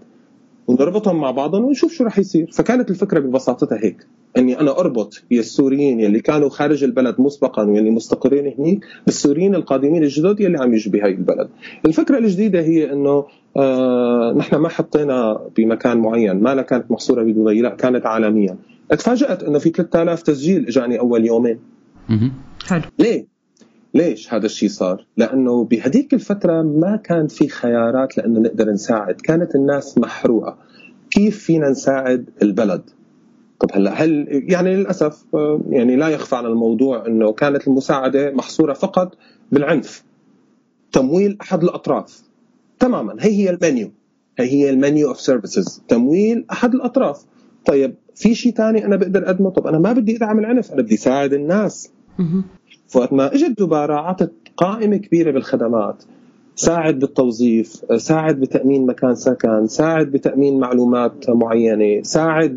ونربطهم 0.67 1.21
مع 1.21 1.31
بعضهم 1.31 1.65
ونشوف 1.65 1.93
شو 1.93 2.03
رح 2.03 2.19
يصير 2.19 2.49
فكانت 2.51 2.89
الفكرة 2.89 3.19
ببساطتها 3.19 3.77
هيك 3.83 4.07
إني 4.37 4.59
أنا 4.59 4.79
أربط 4.79 5.23
يا 5.31 5.39
السوريين 5.39 5.99
يلي 5.99 6.19
كانوا 6.19 6.49
خارج 6.49 6.83
البلد 6.83 7.15
مسبقا 7.19 7.63
واللي 7.63 7.89
مستقرين 7.89 8.53
هنيك 8.59 8.85
بالسوريين 9.05 9.55
القادمين 9.55 10.03
الجدد 10.03 10.39
يلي 10.39 10.57
عم 10.57 10.73
يجوا 10.73 10.93
بهاي 10.93 11.11
البلد. 11.11 11.49
الفكرة 11.85 12.17
الجديدة 12.17 12.61
هي 12.61 12.93
إنه 12.93 13.25
آه 13.57 14.33
نحن 14.37 14.55
ما 14.55 14.69
حطينا 14.69 15.39
بمكان 15.57 15.97
معين، 15.97 16.39
ما 16.39 16.55
لا 16.55 16.61
كانت 16.61 16.91
محصورة 16.91 17.23
بدبي، 17.23 17.61
لا 17.61 17.69
كانت 17.69 18.05
عالميا. 18.05 18.57
تفاجات 18.89 19.43
إنه 19.43 19.59
في 19.59 19.69
3000 19.69 20.21
تسجيل 20.21 20.67
إجاني 20.67 20.99
أول 20.99 21.25
يومين. 21.25 21.59
حلو. 22.65 22.81
ليه؟ 22.99 23.34
ليش 23.95 24.33
هذا 24.33 24.45
الشيء 24.45 24.69
صار؟ 24.69 25.05
لأنه 25.17 25.63
بهديك 25.63 26.13
الفترة 26.13 26.61
ما 26.61 26.95
كان 26.95 27.27
في 27.27 27.47
خيارات 27.47 28.17
لأنه 28.17 28.39
نقدر 28.39 28.69
نساعد، 28.69 29.21
كانت 29.21 29.55
الناس 29.55 29.97
محروقة. 29.97 30.57
كيف 31.11 31.39
فينا 31.39 31.69
نساعد 31.69 32.29
البلد؟ 32.41 32.81
طب 33.59 33.69
هلا 33.73 33.91
هل 33.91 34.27
يعني 34.29 34.75
للأسف 34.75 35.25
يعني 35.69 35.95
لا 35.95 36.07
يخفى 36.07 36.35
عن 36.35 36.45
الموضوع 36.45 37.05
إنه 37.07 37.31
كانت 37.31 37.67
المساعدة 37.67 38.31
محصورة 38.31 38.73
فقط 38.73 39.17
بالعنف. 39.51 40.03
تمويل 40.91 41.37
أحد 41.41 41.63
الأطراف. 41.63 42.21
تماما 42.79 43.15
هي 43.19 43.31
هي 43.31 43.49
المنيو. 43.49 43.91
هي 44.39 44.45
هي 44.45 44.69
ال 44.69 44.77
menu 44.77 45.07
of 45.07 45.19
services، 45.19 45.81
تمويل 45.87 46.45
أحد 46.51 46.73
الأطراف. 46.73 47.25
طيب 47.65 47.95
في 48.15 48.35
شيء 48.35 48.53
ثاني 48.53 48.85
أنا 48.85 48.95
بقدر 48.95 49.25
أقدمه؟ 49.25 49.49
طب 49.49 49.67
أنا 49.67 49.79
ما 49.79 49.93
بدي 49.93 50.17
أدعم 50.17 50.39
العنف، 50.39 50.71
أنا 50.71 50.81
بدي 50.81 50.95
أساعد 50.95 51.33
الناس. 51.33 51.91
فوقت 52.87 53.13
ما 53.13 53.33
إجت 53.33 53.59
دبارة 53.59 53.93
اعطت 53.93 54.31
قائمة 54.57 54.97
كبيرة 54.97 55.31
بالخدمات. 55.31 56.03
ساعد 56.55 56.99
بالتوظيف 56.99 57.81
ساعد 57.97 58.39
بتأمين 58.39 58.85
مكان 58.85 59.15
سكن 59.15 59.67
ساعد 59.67 60.11
بتأمين 60.11 60.59
معلومات 60.59 61.29
معينة 61.29 62.01
ساعد 62.01 62.55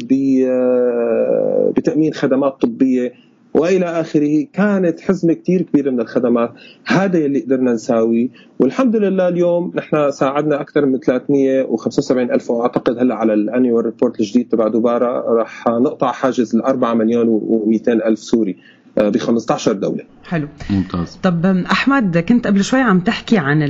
بتأمين 1.77 2.13
خدمات 2.15 2.61
طبية 2.61 3.13
وإلى 3.55 3.87
آخره. 3.87 4.47
كانت 4.53 5.01
حزمة 5.01 5.33
كثير 5.33 5.63
كبيرة 5.63 5.91
من 5.91 6.01
الخدمات. 6.01 6.53
هذا 6.87 7.19
اللي 7.19 7.41
قدرنا 7.41 7.73
نساوي. 7.73 8.31
والحمد 8.61 8.97
لله 8.97 9.29
اليوم 9.29 9.73
نحن 9.75 10.11
ساعدنا 10.11 10.61
أكثر 10.61 10.87
من 10.87 10.99
375 10.99 12.31
ألف 12.31 12.51
وأعتقد 12.51 12.99
هلأ 12.99 13.15
على 13.15 13.35
ال 13.35 13.42
annual 13.42 13.85
report 13.85 14.21
الجديد 14.21 14.49
تبع 14.49 14.69
دبارة 14.69 15.35
راح 15.35 15.69
نقطع 15.69 16.13
حاجز 16.13 16.57
ال 16.57 16.63
4 16.63 16.95
مليون 16.95 17.41
و200 17.41 17.89
ألف 17.89 18.19
سوري. 18.19 18.57
ب 18.99 19.19
15 19.19 19.73
دولة. 19.73 20.05
حلو. 20.25 20.49
ممتاز. 20.71 21.19
طب 21.23 21.47
أحمد 21.47 22.19
كنت 22.19 22.47
قبل 22.47 22.65
شوي 22.65 22.81
عم 22.81 23.01
تحكي 23.01 23.39
عن 23.39 23.63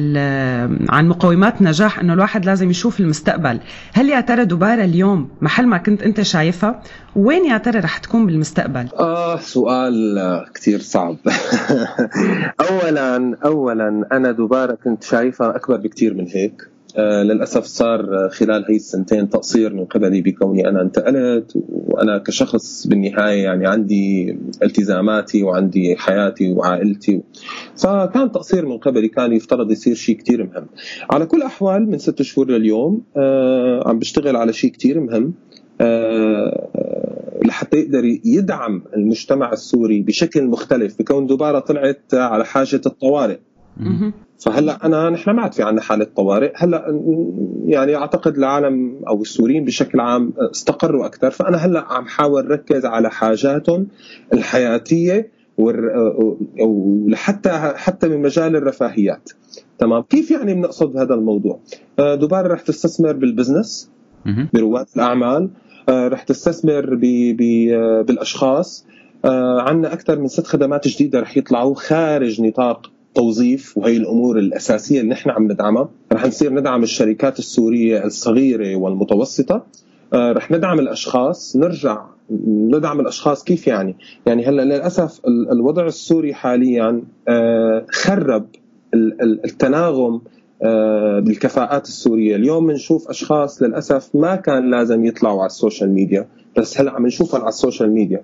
عن 0.88 1.08
مقومات 1.08 1.62
نجاح 1.62 1.98
إنه 1.98 2.12
الواحد 2.12 2.44
لازم 2.46 2.70
يشوف 2.70 3.00
المستقبل. 3.00 3.60
هل 3.92 4.08
يا 4.08 4.20
ترى 4.20 4.44
دبارة 4.44 4.84
اليوم 4.84 5.28
محل 5.40 5.66
ما 5.66 5.78
كنت 5.78 6.02
أنت 6.02 6.20
شايفها 6.20 6.82
وين 7.16 7.44
يا 7.44 7.58
ترى 7.58 7.78
رح 7.78 7.98
تكون 7.98 8.26
بالمستقبل؟ 8.26 8.88
آه 8.98 9.38
سؤال 9.38 10.44
كثير 10.54 10.80
صعب. 10.80 11.16
اولا 12.70 13.36
اولا 13.44 14.06
أنا 14.12 14.32
دبارة 14.32 14.78
كنت 14.84 15.02
شايفها 15.04 15.56
أكبر 15.56 15.76
بكثير 15.76 16.14
من 16.14 16.26
هيك. 16.28 16.62
آه، 16.62 16.77
للأسف 16.98 17.64
صار 17.64 18.28
خلال 18.28 18.64
هي 18.68 18.76
السنتين 18.76 19.28
تقصير 19.28 19.74
من 19.74 19.84
قبلي 19.84 20.20
بكوني 20.20 20.68
أنا 20.68 20.82
انتقلت 20.82 21.52
وأنا 21.68 22.18
كشخص 22.18 22.86
بالنهاية 22.86 23.42
يعني 23.42 23.66
عندي 23.66 24.38
التزاماتي 24.62 25.42
وعندي 25.42 25.96
حياتي 25.96 26.52
وعائلتي. 26.52 27.22
فكان 27.76 28.32
تقصير 28.32 28.66
من 28.66 28.78
قبلي 28.78 29.08
كان 29.08 29.32
يفترض 29.32 29.70
يصير 29.70 29.94
شيء 29.94 30.16
كثير 30.16 30.44
مهم. 30.44 30.66
على 31.10 31.26
كل 31.26 31.36
الاحوال 31.38 31.90
من 31.90 31.98
ست 31.98 32.22
شهور 32.22 32.50
لليوم 32.50 33.02
آه، 33.16 33.88
عم 33.88 33.98
بشتغل 33.98 34.36
على 34.36 34.52
شيء 34.52 34.70
كثير 34.70 35.00
مهم 35.00 35.34
آه، 35.80 36.68
لحتى 37.44 37.76
يقدر 37.76 38.04
يدعم 38.24 38.82
المجتمع 38.96 39.52
السوري 39.52 40.02
بشكل 40.02 40.44
مختلف 40.44 40.98
بكون 40.98 41.26
دبارة 41.26 41.58
طلعت 41.58 42.14
على 42.14 42.44
حاجة 42.44 42.80
الطوارئ. 42.86 43.38
فهلا 44.38 44.86
أنا 44.86 45.10
نحن 45.10 45.30
ما 45.30 45.42
عاد 45.42 45.54
في 45.54 45.62
عندنا 45.62 45.82
حالة 45.82 46.06
طوارئ. 46.16 46.52
هلا 46.56 46.84
يعني 47.64 47.96
أعتقد 47.96 48.36
العالم 48.36 49.00
أو 49.08 49.22
السوريين 49.22 49.64
بشكل 49.64 50.00
عام 50.00 50.32
استقروا 50.50 51.06
أكثر. 51.06 51.30
فأنا 51.30 51.56
هلا 51.56 51.80
عم 51.92 52.06
حاول 52.06 52.50
ركز 52.50 52.84
على 52.84 53.10
حاجاتهم 53.10 53.86
الحياتية 54.32 55.30
ولحتى 56.58 57.50
حتى 57.76 58.08
من 58.08 58.22
مجال 58.22 58.56
الرفاهيات. 58.56 59.30
تمام؟ 59.78 60.02
كيف 60.02 60.30
يعني 60.30 60.54
بنقصد 60.54 60.96
هذا 60.96 61.14
الموضوع؟ 61.14 61.60
آه، 61.98 62.14
دبار 62.14 62.50
رح 62.50 62.60
تستثمر 62.60 63.12
بالبزنس 63.12 63.90
برواد 64.54 64.86
الأعمال. 64.96 65.50
آه، 65.88 66.08
رح 66.08 66.22
تستثمر 66.22 66.94
آه، 66.94 68.02
بالأشخاص. 68.02 68.86
آه 69.24 69.60
عندنا 69.60 69.92
أكثر 69.92 70.18
من 70.18 70.28
ست 70.28 70.46
خدمات 70.46 70.88
جديدة 70.88 71.20
رح 71.20 71.36
يطلعوا 71.36 71.74
خارج 71.74 72.42
نطاق 72.42 72.90
توظيف 73.18 73.78
وهي 73.78 73.96
الأمور 73.96 74.38
الأساسية 74.38 75.00
اللي 75.00 75.10
نحن 75.10 75.30
عم 75.30 75.52
ندعمها 75.52 75.88
رح 76.12 76.26
نصير 76.26 76.52
ندعم 76.52 76.82
الشركات 76.82 77.38
السورية 77.38 78.04
الصغيرة 78.04 78.76
والمتوسطة 78.76 79.66
آه 80.12 80.32
رح 80.32 80.50
ندعم 80.50 80.78
الأشخاص 80.78 81.56
نرجع 81.56 82.04
ندعم 82.46 83.00
الأشخاص 83.00 83.44
كيف 83.44 83.66
يعني؟ 83.66 83.96
يعني 84.26 84.46
هلأ 84.46 84.62
للأسف 84.62 85.20
الوضع 85.26 85.86
السوري 85.86 86.34
حاليا 86.34 87.02
آه 87.28 87.86
خرب 87.90 88.46
التناغم 89.44 90.20
آه، 90.62 91.20
بالكفاءات 91.20 91.84
السورية، 91.84 92.36
اليوم 92.36 92.66
بنشوف 92.66 93.08
أشخاص 93.08 93.62
للأسف 93.62 94.16
ما 94.16 94.36
كان 94.36 94.70
لازم 94.70 95.04
يطلعوا 95.04 95.38
على 95.38 95.46
ال 95.46 95.53
social 95.53 95.90
media، 95.90 96.26
بس 96.56 96.80
هلأ 96.80 96.92
عم 96.92 97.06
نشوفهم 97.06 97.40
على 97.40 97.48
ال 97.48 97.54
social 97.54 97.90
media. 97.90 98.22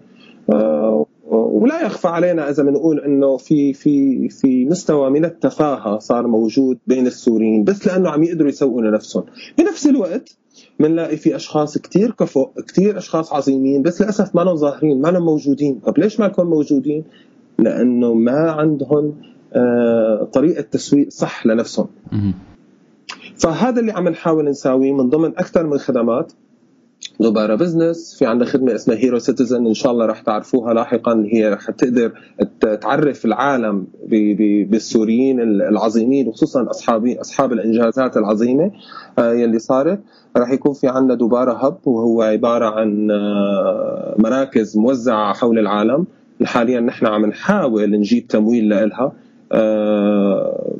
ولا 1.30 1.86
يخفى 1.86 2.08
علينا 2.08 2.50
إذا 2.50 2.62
بنقول 2.62 3.00
إنه 3.00 3.36
في 3.36 3.72
في 3.72 4.28
في 4.28 4.64
مستوى 4.64 5.10
من 5.10 5.24
التفاهة 5.24 5.98
صار 5.98 6.26
موجود 6.26 6.78
بين 6.86 7.06
السوريين 7.06 7.64
بس 7.64 7.86
لأنه 7.86 8.10
عم 8.10 8.22
يقدروا 8.22 8.48
يسوقوا 8.48 8.82
لنفسهم، 8.82 9.24
بنفس 9.58 9.86
الوقت 9.86 10.36
بنلاقي 10.80 11.16
في 11.16 11.36
أشخاص 11.36 11.78
كثير 11.78 12.10
كفؤ 12.10 12.50
كثير 12.68 12.98
أشخاص 12.98 13.32
عظيمين 13.32 13.82
بس 13.82 14.02
للأسف 14.02 14.34
ما 14.34 14.54
ظاهرين 14.54 15.00
ما 15.00 15.18
موجودين، 15.18 15.80
طب 15.86 15.98
ليش 15.98 16.20
ما 16.20 16.32
موجودين؟ 16.38 17.04
لأنه 17.58 18.14
ما 18.14 18.50
عندهم 18.50 19.14
آه، 19.52 20.28
طريقة 20.32 20.62
تسويق 20.62 21.08
صح 21.10 21.46
لنفسهم. 21.46 21.86
فهذا 23.36 23.80
اللي 23.80 23.92
عم 23.92 24.08
نحاول 24.08 24.44
نساويه 24.44 24.92
من 24.92 25.08
ضمن 25.08 25.28
أكثر 25.28 25.66
من 25.66 25.78
خدمات 25.78 26.32
دوبارا 27.20 27.54
business 27.54 28.16
في 28.18 28.26
عندنا 28.26 28.48
خدمة 28.48 28.74
اسمها 28.74 28.96
Hero 28.96 29.18
Citizen 29.18 29.66
إن 29.66 29.74
شاء 29.74 29.92
الله 29.92 30.06
رح 30.06 30.20
تعرفوها 30.20 30.74
لاحقا. 30.74 31.26
هي 31.32 31.48
رح 31.48 31.70
تقدر 31.70 32.12
تعرف 32.80 33.24
العالم 33.24 33.86
بالسوريين 34.70 35.40
العظيمين 35.40 36.28
وخصوصا 36.28 36.70
اصحابي 36.70 37.20
أصحاب 37.20 37.52
الإنجازات 37.52 38.16
العظيمة 38.16 38.70
آه، 39.18 39.32
يلي 39.32 39.58
صارت. 39.58 40.00
رح 40.36 40.50
يكون 40.50 40.72
في 40.72 40.88
عندنا 40.88 41.14
دوبارا 41.14 41.52
هب 41.68 41.76
وهو 41.84 42.22
عبارة 42.22 42.66
عن 42.66 43.10
آه، 43.10 44.14
مراكز 44.18 44.76
موزعة 44.78 45.34
حول 45.34 45.58
العالم. 45.58 46.06
حاليا 46.44 46.80
نحن 46.80 47.06
عم 47.06 47.26
نحاول 47.26 47.90
نجيب 47.90 48.26
تمويل 48.28 48.68
لها 48.68 49.12
آه، 49.52 50.74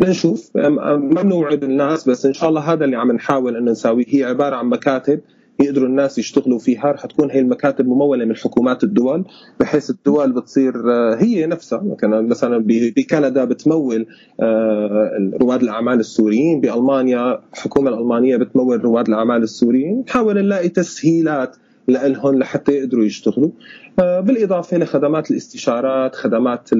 بنشوف 0.00 0.50
ما 0.56 0.96
بنوعد 0.96 1.64
الناس 1.64 2.08
بس 2.08 2.26
إن 2.26 2.32
شاء 2.32 2.48
الله 2.48 2.60
هذا 2.60 2.84
اللي 2.84 2.96
عم 2.96 3.12
نحاول 3.12 3.56
إنه 3.56 3.70
نساويه. 3.70 4.04
هي 4.08 4.24
عبارة 4.24 4.56
عن 4.56 4.66
مكاتب. 4.66 5.20
يقدروا 5.60 5.88
الناس 5.88 6.18
يشتغلوا 6.18 6.58
فيها 6.58 6.92
رح 6.92 7.06
تكون 7.06 7.30
هي 7.30 7.38
المكاتب 7.40 7.86
ممولة 7.86 8.24
من 8.24 8.36
حكومات 8.36 8.84
الدول 8.84 9.24
بحيث 9.60 9.90
الدول 9.90 10.32
بتصير 10.32 10.74
آه، 10.92 11.16
هي 11.18 11.46
نفسها. 11.46 11.82
مثلا 12.04 12.64
بكندا 12.66 13.44
بتمول 13.44 14.06
آه، 14.40 15.30
رواد 15.40 15.62
الأعمال 15.62 16.00
السوريين 16.00 16.60
بألمانيا 16.60 17.40
الحكومة 17.54 17.90
الألمانية 17.90 18.36
بتمول 18.36 18.84
رواد 18.84 19.08
الأعمال 19.08 19.42
السوريين 19.42 20.04
نحاول 20.08 20.34
نلاقي 20.34 20.68
تسهيلات 20.68 21.56
لهم 21.88 22.38
لحتى 22.38 22.72
يقدروا 22.72 23.04
يشتغلوا. 23.04 23.50
آه، 23.98 24.20
بالإضافة 24.20 24.78
لخدمات 24.78 25.30
الاستشارات 25.30 26.14
خدمات 26.14 26.70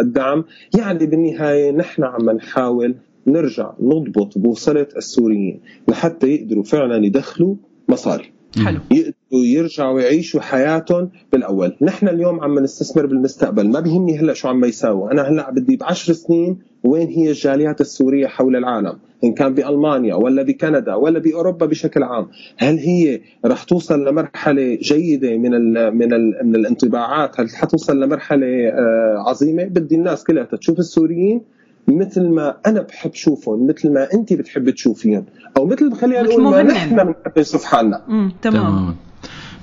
الدعم. 0.00 0.44
يعني 0.78 1.06
بالنهاية 1.06 1.70
نحن 1.70 2.04
عم 2.04 2.30
نحاول 2.30 2.94
نرجع 3.32 3.72
نضبط 3.80 4.38
بوصلة 4.38 4.86
السوريين 4.96 5.60
لحتى 5.88 6.26
يقدروا 6.26 6.62
فعلا 6.62 7.06
يدخلوا 7.06 7.54
مصاري. 7.88 8.32
حلو. 8.64 8.78
يقدروا 8.90 9.14
يرجعوا 9.32 10.00
يعيشوا 10.00 10.40
حياتهم 10.40 11.10
بالأول، 11.32 11.76
نحن 11.82 12.08
اليوم 12.08 12.40
عم 12.40 12.58
نستثمر 12.58 13.06
بالمستقبل، 13.06 13.68
ما 13.68 13.80
بيهمني 13.80 14.18
هلأ 14.18 14.32
شو 14.32 14.48
عم 14.48 14.64
يساووا، 14.64 15.12
أنا 15.12 15.22
هلأ 15.22 15.50
بدي 15.50 15.76
بعشر 15.76 16.12
سنين 16.12 16.58
وين 16.84 17.08
هي 17.08 17.30
الجاليات 17.30 17.80
السورية 17.80 18.26
حول 18.26 18.56
العالم، 18.56 18.98
إن 19.24 19.32
كان 19.34 19.54
بألمانيا 19.54 20.14
ولا 20.14 20.42
بكندا 20.42 20.94
ولا 20.94 21.18
بأوروبا 21.18 21.66
بشكل 21.66 22.02
عام، 22.02 22.28
هل 22.56 22.78
هي 22.78 23.20
رح 23.46 23.62
توصل 23.62 24.08
لمرحلة 24.08 24.74
جيدة 24.74 25.36
من 25.36 25.54
ال 25.54 25.94
من 25.94 26.12
ال 26.12 26.34
من 26.44 26.56
الانطباعات، 26.56 27.40
هل 27.40 27.48
حتوصل 27.48 28.00
لمرحلة 28.00 28.46
آه، 28.68 29.24
عظيمة؟ 29.28 29.64
بدي 29.64 29.94
الناس 29.94 30.24
كلها 30.24 30.44
تشوف 30.44 30.78
السوريين 30.78 31.40
مثل 31.88 32.28
ما 32.28 32.56
أنا 32.66 32.80
بحب 32.82 33.14
شوفهم 33.14 33.66
مثل 33.66 33.92
ما 33.92 34.08
انت 34.14 34.32
بتحب 34.32 34.70
تشوفيهم 34.70 35.24
أو 35.56 35.66
مثل 35.66 35.92
خلينا 35.92 36.22
نقول 36.22 36.42
ما 36.42 36.62
نحن 36.62 36.96
بنحب 36.96 37.38
نشوف 37.38 37.64
حالنا. 37.64 38.30
تمام. 38.42 38.96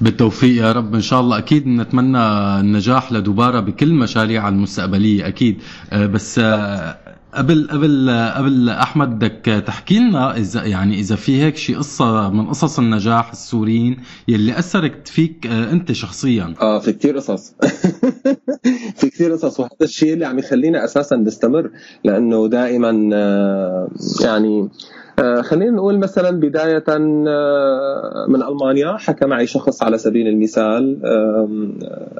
بالتوفيق 0.02 0.64
يا 0.64 0.72
رب. 0.72 0.96
إن 0.96 1.02
شاء 1.02 1.20
الله 1.20 1.38
أكيد 1.38 1.68
نتمنى 1.68 2.18
النجاح 2.60 3.12
لدوبارا 3.12 3.60
بكل 3.60 3.94
مشاريعها 3.94 4.50
المستقبلية 4.50 5.28
أكيد. 5.28 5.58
آه، 5.94 6.06
بس 6.06 6.40
آه، 6.40 6.98
قبل 7.36 7.68
قبل 7.72 8.10
قبل 8.36 8.70
أحمد 8.70 9.20
بدك 9.20 9.64
تحكي 9.68 10.00
لنا 10.00 10.38
إذا 10.38 10.64
يعني 10.64 11.00
إذا 11.00 11.16
في 11.16 11.42
هيك 11.42 11.58
شي 11.58 11.76
قصة 11.76 12.30
من 12.30 12.46
قصص 12.48 12.80
النجاح 12.80 13.32
السوريين 13.32 13.98
يلي 14.28 14.60
أثرت 14.60 15.08
فيك 15.08 15.48
آه، 15.48 15.72
أنت 15.72 15.92
شخصيا؟ 15.92 16.54
آه 16.62 16.80
في 16.80 16.94
كثير 16.94 17.18
قصص. 17.18 17.54
في 19.00 19.10
كثير 19.10 19.32
قصص 19.32 19.60
وهذا 19.60 19.72
الشيء 19.82 20.14
اللي 20.14 20.26
عم 20.26 20.40
يخلينا 20.40 20.84
أساسا 20.84 21.16
نستمر 21.16 21.72
لأنه 22.04 22.48
دائما 22.48 22.90
يعني 24.22 24.70
آه، 25.20 25.42
خلينا 25.42 25.72
نقول 25.72 26.00
مثلا 26.00 26.40
بداية 26.40 26.84
آه، 26.90 28.26
من 28.30 28.44
ألمانيا 28.44 28.98
حكى 28.98 29.26
معي 29.26 29.48
شخص 29.48 29.84
على 29.84 29.98
سبيل 29.98 30.28
المثال 30.28 31.00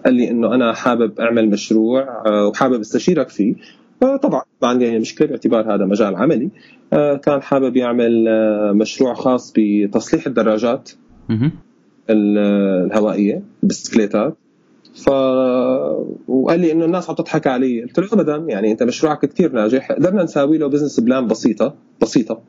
قال 0.06 0.14
لي 0.14 0.32
أنه 0.32 0.56
أنا 0.56 0.74
حابب 0.74 1.20
أعمل 1.20 1.50
مشروع 1.50 2.24
آه، 2.26 2.48
وحابب 2.48 2.80
أستشيرك 2.80 3.30
فيه. 3.30 3.56
طبعا 4.02 4.42
ما 4.62 4.68
عندي 4.68 4.86
يعني 4.86 5.00
مشكلة 5.00 5.28
باعتبار 5.28 5.76
هذا 5.76 5.86
مجال 5.86 6.16
عملي. 6.16 6.50
كان 7.24 7.42
حابب 7.42 7.78
يعمل 7.78 8.26
مشروع 8.76 9.14
خاص 9.14 9.54
بتصليح 9.58 10.28
الدراجات 10.28 10.92
الهوائية 12.10 13.44
البسكليتات. 13.64 14.38
ف 14.96 15.10
وقال 16.28 16.60
لي 16.60 16.72
إنه 16.72 16.86
الناس 16.86 17.10
عم 17.10 17.16
تضحك 17.16 17.48
علي. 17.48 17.84
قلت 17.84 18.00
له 18.00 18.08
ابدا 18.14 18.36
يعني 18.36 18.72
أنت 18.72 18.84
مشروعك 18.84 19.26
كثير 19.26 19.52
ناجح 19.52 19.92
قدرنا 19.92 20.24
نساوي 20.24 20.58
له 20.58 20.68
business 20.68 21.00
plan 21.00 21.28
بسيطة 21.28 21.76
بسيطة. 22.02 22.42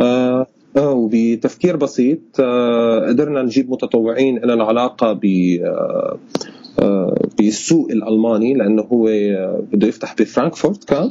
آه, 0.00 0.46
آه 0.76 0.90
وبتفكير 0.92 1.76
بسيط 1.76 2.18
آه 2.40 3.06
قدرنا 3.08 3.42
نجيب 3.42 3.70
متطوعين 3.70 4.38
لنا 4.38 4.64
علاقه 4.64 5.12
ب 5.12 5.24
آه, 5.24 5.66
آه، 5.66 6.18
بالسوق 7.38 7.90
الألماني 7.90 8.54
لأنه 8.54 8.82
هو 8.82 9.08
آه، 9.08 9.62
بده 9.72 9.86
يفتح 9.88 10.14
بفرانكفورت 10.18 10.84
كان. 10.84 11.10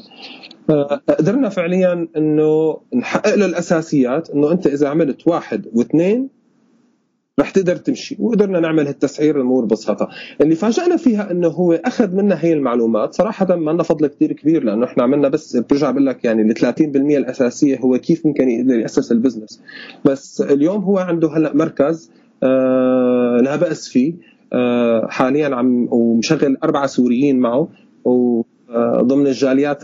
آه، 0.70 1.02
قدرنا 1.10 1.50
فعليا 1.50 2.08
إنه 2.18 2.78
نحقق 2.94 3.36
له 3.36 3.46
الأساسيات 3.46 4.30
إنه 4.30 4.52
أنت 4.52 4.68
إذا 4.68 4.88
عملت 4.90 5.28
واحد 5.28 5.66
واثنين 5.74 6.30
رح 7.40 7.50
تقدر 7.50 7.76
تمشي 7.76 8.16
وقدرنا 8.20 8.60
نعمل 8.60 8.88
هالتسعير 8.88 9.36
الأمور 9.36 9.66
ببساطة. 9.66 10.10
اللي 10.42 10.56
فاجأنا 10.56 10.98
فيها 10.98 11.32
إنه 11.32 11.48
هو 11.48 11.74
أخذ 11.74 12.16
منا 12.16 12.44
هي 12.44 12.54
المعلومات. 12.54 13.14
صراحة 13.14 13.56
ما 13.56 13.72
لنا 13.72 13.84
فضل 13.84 14.08
كثير 14.08 14.34
كبير 14.34 14.64
لأنه 14.64 14.86
إحنا 14.86 15.04
عملنا 15.04 15.28
بس 15.30 15.58
برجع 15.58 15.92
بقول 15.92 16.06
لك 16.06 16.26
يعني 16.26 16.42
ال 16.42 16.58
30% 16.58 17.18
الأساسية 17.18 17.78
هو 17.80 17.98
كيف 17.98 18.26
ممكن 18.26 18.50
يقدر 18.50 18.80
يأسس 18.80 19.12
البزنس. 19.12 19.62
بس 20.06 20.42
اليوم 20.42 20.84
هو 20.84 20.98
عنده 20.98 21.30
هلأ 21.38 21.54
مركز 21.54 22.12
آه 22.44 23.38
لا 23.44 23.56
بأس 23.56 23.88
فيه. 23.90 24.14
آه 24.14 24.29
حاليا 25.10 25.56
عم 25.56 25.88
ومشغل 25.92 26.58
أربعة 26.64 26.86
سوريين 26.88 27.40
معه 27.40 27.68
و 28.06 28.42
آه، 28.70 29.02
ضمن 29.02 29.28
الجاليات 29.28 29.84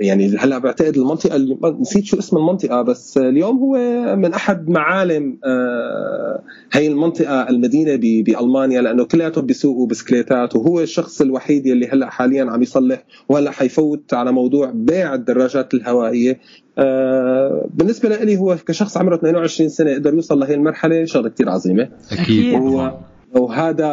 يعني 0.00 0.36
هلأ 0.38 0.58
بعتقد 0.58 0.96
المنطقة 0.96 1.38
نسيت 1.80 2.04
شو 2.04 2.18
اسم 2.18 2.36
المنطقة 2.36 2.82
بس 2.82 3.18
اليوم 3.18 3.58
هو 3.58 3.76
من 4.16 4.34
أحد 4.34 4.68
معالم 4.68 5.38
آه، 5.44 6.42
هي 6.72 6.86
المنطقة 6.86 7.48
المدينة 7.48 8.22
بألمانيا 8.22 8.82
لأنه 8.82 9.04
كلياتهم 9.04 9.46
بيسوقوا 9.46 9.86
بسكليتات 9.86 10.56
وهو 10.56 10.80
الشخص 10.80 11.20
الوحيد 11.20 11.66
يلي 11.66 11.88
هلأ 11.88 12.10
حاليا 12.10 12.44
عم 12.44 12.62
يصلح 12.62 13.04
وهلأ 13.28 13.50
حيفوت 13.50 14.14
على 14.14 14.32
موضوع 14.32 14.70
بيع 14.74 15.14
الدراجات 15.14 15.74
الهوائية. 15.74 16.38
آه، 16.78 17.68
بالنسبة 17.74 18.08
لي 18.08 18.36
هو 18.36 18.56
كشخص 18.66 18.96
عمره 18.96 19.14
22 19.14 19.68
سنة 19.68 19.94
قدر 19.94 20.14
يوصل 20.14 20.40
لهي 20.40 20.54
المرحلة 20.54 21.04
شغله 21.04 21.28
كثير 21.28 21.50
عظيمة. 21.50 21.88
أكيد. 22.12 22.54
وهذا 23.34 23.88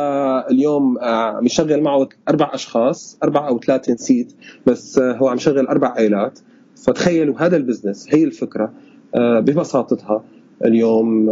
اليوم 0.52 0.98
آه، 0.98 1.38
عم 1.38 1.46
يشغل 1.46 1.82
معه 1.82 2.10
أربع 2.30 2.52
أشخاص 2.54 3.18
أربع 3.24 3.48
أو 3.48 3.60
ثلاثة 3.60 3.94
نسيت 3.94 4.34
بس 4.66 4.98
آه، 4.98 5.18
هو 5.18 5.28
عم 5.28 5.36
يشغل 5.36 5.68
أربع 5.68 5.88
عائلات 5.88 6.40
فتخيلوا 6.86 7.36
هذا 7.38 7.58
البزنس 7.58 8.08
هي 8.10 8.24
الفكرة 8.24 8.74
آه، 9.16 9.40
ببساطتها 9.40 10.24
اليوم 10.66 11.30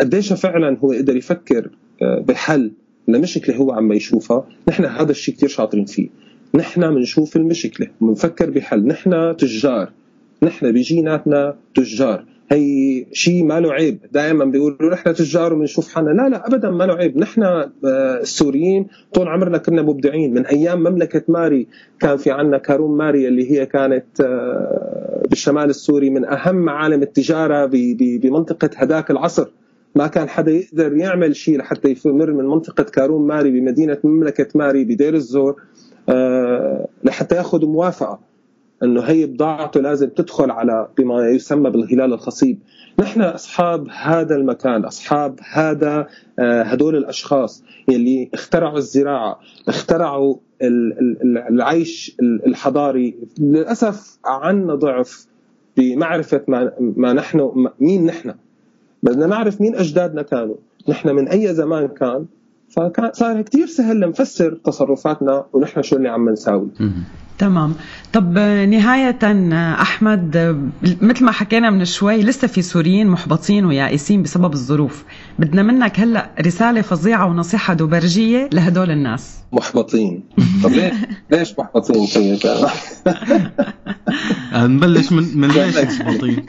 قديش 0.00 0.32
فعلا 0.32 0.76
هو 0.78 0.92
قدر 0.92 1.16
يفكر 1.16 1.70
بحل 2.00 2.72
لمشكلة 3.08 3.56
هو 3.56 3.72
عم 3.72 3.92
يشوفها. 3.92 4.44
نحن 4.68 4.84
هذا 4.84 5.10
الشيء 5.10 5.34
كثير 5.34 5.48
شاطرين 5.48 5.84
فيه. 5.84 6.08
نحن 6.54 6.94
بنشوف 6.94 7.36
المشكلة 7.36 7.86
بنفكر 8.00 8.50
بحل. 8.50 8.86
نحن 8.86 9.36
تجار. 9.36 9.92
نحن 10.42 10.72
بجيناتنا 10.72 11.56
تجار. 11.74 12.24
هي 12.50 13.06
شيء 13.12 13.44
ما 13.44 13.60
له 13.60 13.72
عيب. 13.72 13.98
دائما 14.12 14.44
بيقولوا 14.44 14.92
نحن 14.92 15.14
تجار 15.14 15.52
وبنشوف 15.52 15.94
حالنا. 15.94 16.10
لا 16.10 16.28
لا 16.28 16.46
ابدا 16.46 16.70
ما 16.70 16.84
له 16.84 16.94
عيب. 16.94 17.18
نحن 17.18 17.42
آه، 17.42 17.70
السوريين 18.20 18.86
طول 19.14 19.28
عمرنا 19.28 19.58
كنا 19.58 19.82
مبدعين. 19.82 20.34
من 20.34 20.46
أيام 20.46 20.80
مملكة 20.80 21.22
ماري 21.28 21.66
كان 22.00 22.16
في 22.16 22.30
عندنا 22.30 22.58
كاروم 22.58 22.96
ماري 22.96 23.28
اللي 23.28 23.50
هي 23.50 23.66
كانت 23.66 24.20
آه، 24.20 25.22
بالشمال 25.30 25.70
السوري 25.70 26.10
من 26.10 26.24
أهم 26.24 26.56
معالم 26.56 27.02
التجارة 27.02 27.70
بمنطقة 28.22 28.70
هداك 28.76 29.10
العصر. 29.10 29.46
ما 29.94 30.06
كان 30.06 30.28
حدا 30.28 30.52
يقدر 30.52 30.96
يعمل 30.96 31.36
شيء 31.36 31.58
لحتى 31.58 31.96
يمر 32.06 32.32
من 32.32 32.44
منطقة 32.44 32.82
كاروم 32.82 33.26
ماري 33.26 33.50
بمدينة 33.50 33.98
مملكة 34.04 34.46
ماري 34.54 34.84
بدير 34.84 35.14
الزور 35.14 35.62
آه، 36.08 36.88
لحتى 37.04 37.36
ياخذ 37.36 37.66
موافقة. 37.66 38.33
أنه 38.82 39.00
هي 39.00 39.26
بضاعته 39.26 39.80
لازم 39.80 40.08
تدخل 40.08 40.50
على 40.50 40.88
بما 40.98 41.28
يسمى 41.28 41.70
بالهلال 41.70 42.12
الخصيب. 42.12 42.58
نحن 43.00 43.20
أصحاب 43.20 43.88
هذا 43.90 44.36
المكان 44.36 44.84
أصحاب 44.84 45.40
هذا 45.52 46.06
آه، 46.38 46.62
هدول 46.62 46.96
الأشخاص 46.96 47.64
يلي 47.88 48.30
اخترعوا 48.34 48.78
الزراعة 48.78 49.40
اخترعوا 49.68 50.36
العيش 51.50 52.16
الحضاري. 52.46 53.14
للأسف 53.38 54.18
عنا 54.24 54.74
ضعف 54.74 55.26
بمعرفة 55.76 56.40
ما, 56.48 56.72
ما 56.80 57.12
نحن 57.12 57.50
مين 57.80 58.06
نحن. 58.06 58.34
بدنا 59.02 59.26
نعرف 59.26 59.60
مين 59.60 59.76
أجدادنا 59.76 60.22
كانوا. 60.22 60.56
نحن 60.88 61.08
من 61.08 61.28
أي 61.28 61.54
زمان 61.54 61.88
كان؟ 61.88 62.26
فكان 62.68 63.10
صار 63.12 63.42
كثير 63.42 63.66
سهل 63.66 64.00
نفسر 64.00 64.54
تصرفاتنا 64.64 65.46
ونحن 65.52 65.82
شو 65.82 65.96
اللي 65.96 66.08
عم 66.08 66.28
نساوي. 66.30 66.68
تمام. 67.38 67.74
طب 68.12 68.38
نهاية 68.68 69.18
أحمد 69.80 70.36
مثل 71.02 71.24
ما 71.24 71.32
حكينا 71.32 71.70
من 71.70 71.84
شوي 71.84 72.22
لسه 72.22 72.48
في 72.48 72.62
سوريين 72.62 73.06
محبطين 73.06 73.64
ويائسين 73.64 74.22
بسبب 74.22 74.52
الظروف. 74.52 75.04
بدنا 75.38 75.62
منك 75.62 76.00
هلأ 76.00 76.30
رسالة 76.40 76.82
فظيعة 76.82 77.26
ونصيحة 77.26 77.74
دوبرجية 77.74 78.50
لهدول 78.52 78.90
الناس. 78.90 79.34
محبطين. 79.52 80.24
طب 80.64 80.70
ليش 80.70 80.94
ليش 81.30 81.54
محبطين 81.58 82.36
طيب 82.36 82.66
نبلش 84.70 85.12
من 85.12 85.38
من 85.38 85.48
ليش 85.48 86.00
محبطين؟ 86.00 86.46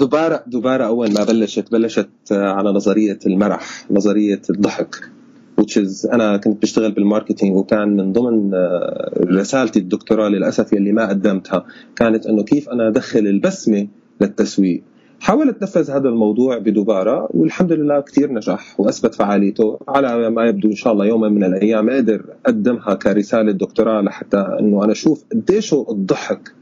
دبارة 0.00 0.44
دبارة 0.46 0.84
أول 0.84 1.12
ما 1.12 1.24
بلشت 1.24 1.72
بلشت 1.72 2.10
على 2.32 2.70
نظرية 2.70 3.18
المرح 3.26 3.60
نظرية 3.90 4.42
الضحك. 4.50 5.10
Which 5.60 5.76
is 5.76 6.12
أنا 6.12 6.36
كنت 6.36 6.62
بشتغل 6.62 6.92
بالماركتينج 6.92 7.56
وكان 7.56 7.96
من 7.96 8.12
ضمن 8.12 8.54
آه، 8.54 9.10
رسالتي 9.24 9.78
الدكتوراه 9.78 10.28
للأسف 10.28 10.72
يلي 10.72 10.92
ما 10.92 11.08
قدمتها 11.08 11.66
كانت 11.96 12.26
إنه 12.26 12.42
كيف 12.42 12.68
أنا 12.68 12.88
أدخل 12.88 13.18
البسمة 13.18 13.88
للتسويق. 14.20 14.82
حاولت 15.20 15.62
نفذ 15.62 15.90
هذا 15.90 16.08
الموضوع 16.08 16.58
بدبارة 16.58 17.28
والحمد 17.30 17.72
لله 17.72 18.00
كثير 18.00 18.32
نجح 18.32 18.80
وأثبت 18.80 19.14
فعاليته 19.14 19.78
على 19.88 20.30
ما 20.30 20.44
يبدو 20.44 20.68
إن 20.68 20.74
شاء 20.74 20.92
الله 20.92 21.06
يوما 21.06 21.28
من 21.28 21.44
الأيام. 21.44 21.90
أقدر 21.90 22.24
أقدمها 22.46 22.94
كرسالة 22.94 23.52
دكتوراه 23.52 24.00
لحتى 24.00 24.56
أنه 24.60 24.84
أنا 24.84 24.92
أشوف 24.92 25.24
قديش 25.32 25.74
الضحك 25.74 26.54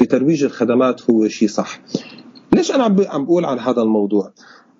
بترويج 0.00 0.44
الخدمات 0.44 1.10
هو 1.10 1.28
شيء 1.28 1.48
صح. 1.48 1.80
ليش 2.52 2.74
أنا 2.74 2.84
عم 2.84 3.24
بقول 3.24 3.44
عن 3.44 3.58
هذا 3.58 3.82
الموضوع؟ 3.82 4.32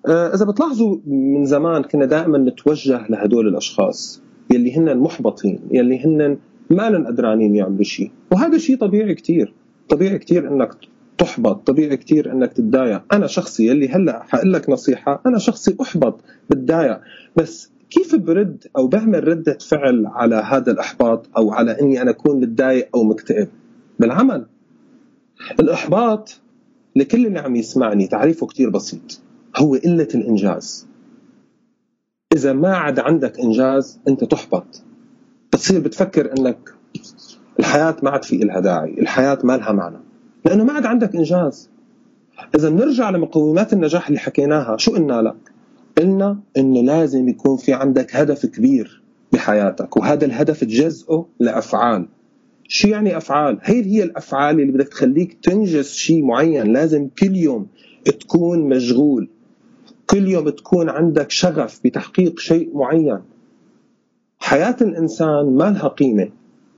إذا 0.07 0.45
بتلاحظوا 0.45 0.97
من 1.05 1.45
زمان 1.45 1.83
كنا 1.83 2.05
دائما 2.05 2.37
نتوجه 2.37 3.07
لهدول 3.09 3.47
الأشخاص 3.47 4.21
يلي 4.49 4.77
هن 4.77 4.97
محبطين 4.97 5.59
يلي 5.71 6.05
هن 6.05 6.37
ما 6.69 7.07
قدرانين 7.07 7.55
يعملوا 7.55 7.83
شيء. 7.83 8.11
وهذا 8.31 8.57
شيء 8.57 8.77
طبيعي 8.77 9.15
كثير 9.15 9.53
طبيعي 9.89 10.19
كثير 10.19 10.47
إنك 10.47 10.69
تحبط 11.17 11.67
طبيعي 11.67 11.97
كثير 11.97 12.31
إنك 12.31 12.53
تتضايق. 12.53 13.01
أنا 13.13 13.27
شخصي 13.27 13.67
يلي 13.67 13.89
هلأ 13.89 14.23
حقول 14.23 14.53
لك 14.53 14.69
نصيحة 14.69 15.21
أنا 15.25 15.37
شخصي 15.37 15.75
أحبط 15.81 16.21
بتضايق. 16.49 16.99
بس 17.35 17.71
كيف 17.89 18.15
برد 18.15 18.63
أو 18.77 18.87
بعمل 18.87 19.27
ردة 19.27 19.57
فعل 19.69 20.05
على 20.05 20.35
هذا 20.35 20.71
الأحباط 20.71 21.29
أو 21.37 21.51
على 21.51 21.81
إني 21.81 22.01
أنا 22.01 22.11
أكون 22.11 22.41
متضايق 22.41 22.89
أو 22.95 23.03
مكتئب؟ 23.03 23.47
بالعمل. 23.99 24.45
الأحباط 25.59 26.39
لكل 26.95 27.25
اللي 27.25 27.39
عم 27.39 27.55
يسمعني 27.55 28.07
تعريفه 28.07 28.47
كثير 28.47 28.69
بسيط. 28.69 29.21
هو 29.57 29.75
قلة 29.75 30.07
الإنجاز. 30.15 30.87
إذا 32.33 32.53
ما 32.53 32.75
عاد 32.75 32.99
عندك 32.99 33.39
إنجاز 33.39 33.99
أنت 34.07 34.23
تحبط. 34.23 34.83
بتصير 35.53 35.79
بتفكر 35.79 36.31
أنك 36.37 36.73
الحياة 37.59 37.95
ما 38.03 38.09
عاد 38.09 38.23
في 38.23 38.35
إلها 38.35 38.59
داعي 38.59 38.95
الحياة 38.99 39.39
ما 39.43 39.57
لها 39.57 39.71
معنى. 39.71 39.97
لأنه 40.45 40.63
ما 40.63 40.73
عاد 40.73 40.85
عندك 40.85 41.15
إنجاز. 41.15 41.69
إذا 42.55 42.69
بنرجع 42.69 43.09
لمقومات 43.09 43.73
النجاح 43.73 44.07
اللي 44.07 44.19
حكيناها 44.19 44.77
شو 44.77 44.91
قلنا 44.91 45.21
لك؟ 45.21 45.51
قلنا 45.97 46.39
أنه 46.57 46.81
لازم 46.81 47.29
يكون 47.29 47.57
في 47.57 47.73
عندك 47.73 48.15
هدف 48.15 48.45
كبير 48.45 49.01
بحياتك 49.33 49.97
وهذا 49.97 50.25
الهدف 50.25 50.61
تجزئه 50.61 51.27
لأفعال. 51.39 52.07
شو 52.67 52.87
يعني 52.87 53.17
أفعال؟ 53.17 53.57
هي 53.61 53.85
هي 53.85 54.03
الأفعال 54.03 54.59
اللي 54.59 54.71
بدك 54.71 54.87
تخليك 54.87 55.37
تنجز 55.43 55.91
شيء 55.91 56.25
معين. 56.25 56.73
لازم 56.73 57.07
كل 57.19 57.35
يوم 57.35 57.67
تكون 58.19 58.69
مشغول. 58.69 59.29
كل 60.11 60.27
يوم 60.27 60.49
تكون 60.49 60.89
عندك 60.89 61.31
شغف 61.31 61.79
بتحقيق 61.85 62.39
شيء 62.39 62.77
معين. 62.77 63.19
حياة 64.39 64.75
الإنسان 64.81 65.57
ما 65.57 65.63
لها 65.63 65.87
قيمة 65.87 66.29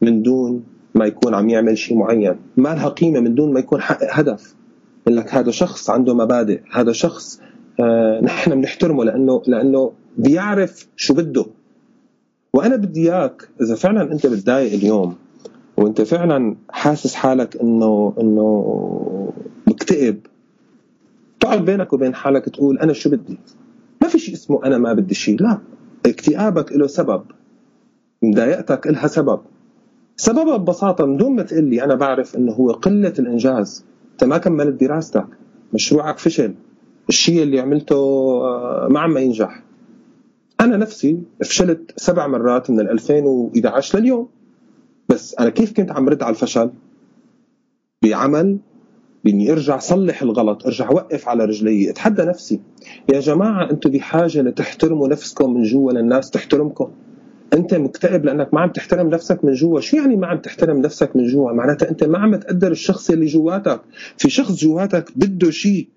من 0.02 0.22
دون 0.22 0.64
ما 0.96 1.06
يكون 1.06 1.34
عم 1.34 1.50
يعمل 1.50 1.78
شيء 1.78 1.98
معين. 1.98 2.36
ما 2.58 2.70
لها 2.70 2.90
قيمة 2.90 3.20
من 3.20 3.36
دون 3.36 3.54
ما 3.54 3.60
يكون 3.60 3.82
حقق 3.82 4.08
هدف. 4.12 4.56
لك 5.08 5.34
هذا 5.34 5.52
شخص 5.52 5.90
عنده 5.90 6.14
مبادئ 6.14 6.62
هذا 6.72 6.92
شخص 6.92 7.42
آه 7.80 8.22
نحن 8.22 8.56
بنحترمه 8.56 9.04
لأنه 9.04 9.42
لأنه 9.48 9.92
بيعرف 10.18 10.88
شو 10.96 11.14
بده. 11.14 11.46
وأنا 12.54 12.76
بدي 12.76 13.12
إياك 13.12 13.50
إذا 13.62 13.76
فعلا 13.76 14.12
أنت 14.12 14.28
بتضايق 14.28 14.74
اليوم 14.74 15.16
وأنت 15.78 16.02
فعلا 16.02 16.56
حاسس 16.70 17.14
حالك 17.16 17.56
إنه 17.62 18.14
إنه 18.22 19.34
مكتئب 19.68 20.20
تقعد 21.44 21.66
بينك 21.66 21.94
وبين 21.94 22.16
حالك 22.16 22.46
تقول 22.50 22.80
أنا 22.80 22.94
شو 22.94 23.10
بدي؟ 23.10 23.38
ما 24.02 24.08
في 24.08 24.20
شيء 24.20 24.34
اسمه 24.34 24.66
أنا 24.66 24.78
ما 24.78 24.94
بدي 24.94 25.14
شيء 25.14 25.42
لا. 25.42 25.60
اكتئابك 26.06 26.72
له 26.72 26.88
سبب. 26.88 27.24
مضايقتك 28.24 28.88
لها 28.88 29.08
سبب. 29.08 29.40
سببها 30.16 30.58
ببساطة 30.58 31.06
من 31.06 31.18
دون 31.18 31.36
ما 31.36 31.44
تقول 31.44 31.64
لي 31.64 31.84
أنا 31.84 31.96
بعرف 31.96 32.36
إنه 32.36 32.52
هو 32.52 32.72
قلة 32.72 33.14
الإنجاز. 33.20 33.86
أنت 34.12 34.24
ما 34.24 34.38
كملت 34.38 34.80
دراستك. 34.82 35.28
مشروعك 35.74 36.18
فشل. 36.18 36.54
الشيء 37.10 37.44
اللي 37.44 37.60
عملته 37.60 37.96
آه، 37.96 38.88
ما 38.92 39.00
عم 39.00 39.18
ينجح. 39.18 39.64
أنا 40.62 40.78
نفسي 40.78 41.24
فشلت 41.40 41.94
سبع 41.98 42.28
مرات 42.28 42.70
من 42.70 42.80
2011 42.80 44.00
لليوم. 44.00 44.30
بس 45.10 45.36
أنا 45.40 45.50
كيف 45.50 45.74
كنت 45.74 45.92
عم 45.92 46.10
رد 46.10 46.24
على 46.24 46.34
الفشل؟ 46.34 46.72
بعمل 48.04 48.60
بإني 49.24 49.52
أرجع 49.52 49.78
صلح 49.78 50.22
الغلط 50.22 50.66
أرجع 50.66 50.92
وقف 50.92 51.28
على 51.28 51.46
رجلي. 51.46 51.90
أتحدى 51.90 52.22
نفسي 52.24 52.60
يا 53.14 53.20
جماعة 53.20 53.72
أنتم 53.72 53.90
بحاجة 53.90 54.42
لتحترموا 54.42 55.08
نفسكم 55.08 55.54
من 55.54 55.64
جوا 55.64 55.92
للناس 55.92 56.30
تحترمكم. 56.30 56.92
أنت 57.54 57.74
مكتئب 57.74 58.26
لأنك 58.26 58.54
ما 58.54 58.62
عم 58.62 58.72
تحترم 58.72 59.10
نفسك 59.10 59.46
من 59.46 59.54
جوا. 59.54 59.80
شو 59.80 59.98
يعني 59.98 60.16
ما 60.16 60.28
عم 60.28 60.38
تحترم 60.38 60.78
نفسك 60.78 61.16
من 61.16 61.28
جوا؟ 61.28 61.52
معناتها 61.52 61.90
أنت 61.90 62.04
ما 62.04 62.18
عم 62.18 62.36
تقدر 62.36 62.72
الشخص 62.72 63.10
اللي 63.10 63.26
جواتك. 63.26 63.82
في 64.18 64.30
شخص 64.30 64.56
جواتك 64.56 65.12
بده 65.16 65.52
شيء. 65.52 65.88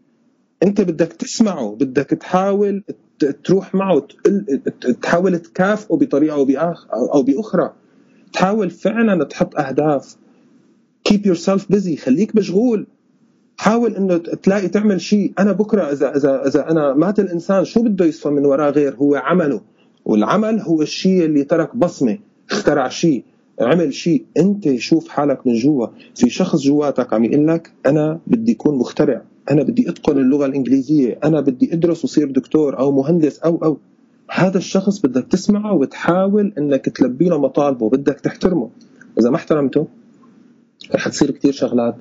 أنت 0.63 0.81
بدك 0.81 1.13
تسمعه 1.13 1.77
بدك 1.81 2.11
تحاول 2.11 2.83
تروح 3.45 3.75
معه 3.75 4.07
تحاول 5.03 5.39
تكافئه 5.39 5.95
بطريقة 5.97 6.35
أو 7.15 7.23
بأخرى. 7.23 7.73
تحاول 8.33 8.71
فعلا 8.71 9.25
تحط 9.25 9.57
أهداف. 9.57 10.17
Keep 11.09 11.21
yourself 11.31 11.63
busy. 11.73 11.99
خليك 11.99 12.37
مشغول. 12.37 12.87
حاول 13.57 13.97
إنه 13.97 14.17
تلاقي 14.17 14.69
تعمل 14.69 15.01
شيء. 15.01 15.33
أنا 15.39 15.53
بكرة 15.53 15.83
اذا 15.83 16.17
اذا 16.17 16.47
إذا 16.47 16.71
أنا 16.71 16.95
مات 16.95 17.21
الإنسان 17.21 17.65
شو 17.65 17.83
بده 17.83 18.05
يصفى 18.05 18.29
من 18.29 18.45
وراه 18.45 18.71
غير 18.71 18.95
هو 18.95 19.15
عمله؟ 19.15 19.61
والعمل 20.05 20.61
هو 20.61 20.83
الشيء 20.83 21.25
اللي 21.25 21.45
ترك 21.45 21.77
بصمة 21.77 22.19
اخترع 22.51 22.89
شيء 22.89 23.25
عمل 23.61 23.95
شيء. 23.95 24.25
أنت 24.37 24.75
شوف 24.75 25.09
حالك 25.09 25.47
من 25.47 25.55
جوا. 25.55 25.87
في 26.15 26.31
شخص 26.31 26.61
جواتك 26.61 27.13
عم 27.13 27.25
يقول 27.25 27.49
لك 27.49 27.73
أنا 27.87 28.21
بدي 28.27 28.53
أكون 28.53 28.79
مخترع 28.79 29.23
أنا 29.51 29.63
بدي 29.63 29.91
أتقن 29.91 30.19
اللغة 30.19 30.47
الإنجليزية 30.47 31.19
أنا 31.25 31.41
بدي 31.41 31.75
أدرس 31.75 32.05
وصير 32.05 32.31
دكتور 32.31 32.79
أو 32.79 32.93
مهندس 32.93 33.39
أو 33.39 33.57
أو. 33.65 33.79
هذا 34.31 34.59
الشخص 34.59 34.99
بدك 34.99 35.27
تسمعه 35.31 35.75
وتحاول 35.75 36.53
إنك 36.59 36.85
تلبي 36.89 37.29
له 37.29 37.39
مطالبه 37.39 37.91
بدك 37.91 38.21
تحترمه. 38.21 38.71
إذا 39.21 39.31
ما 39.31 39.37
احترمته 39.37 39.87
رح 40.95 41.09
تصير 41.09 41.31
كثير 41.31 41.53
شغلات. 41.53 41.97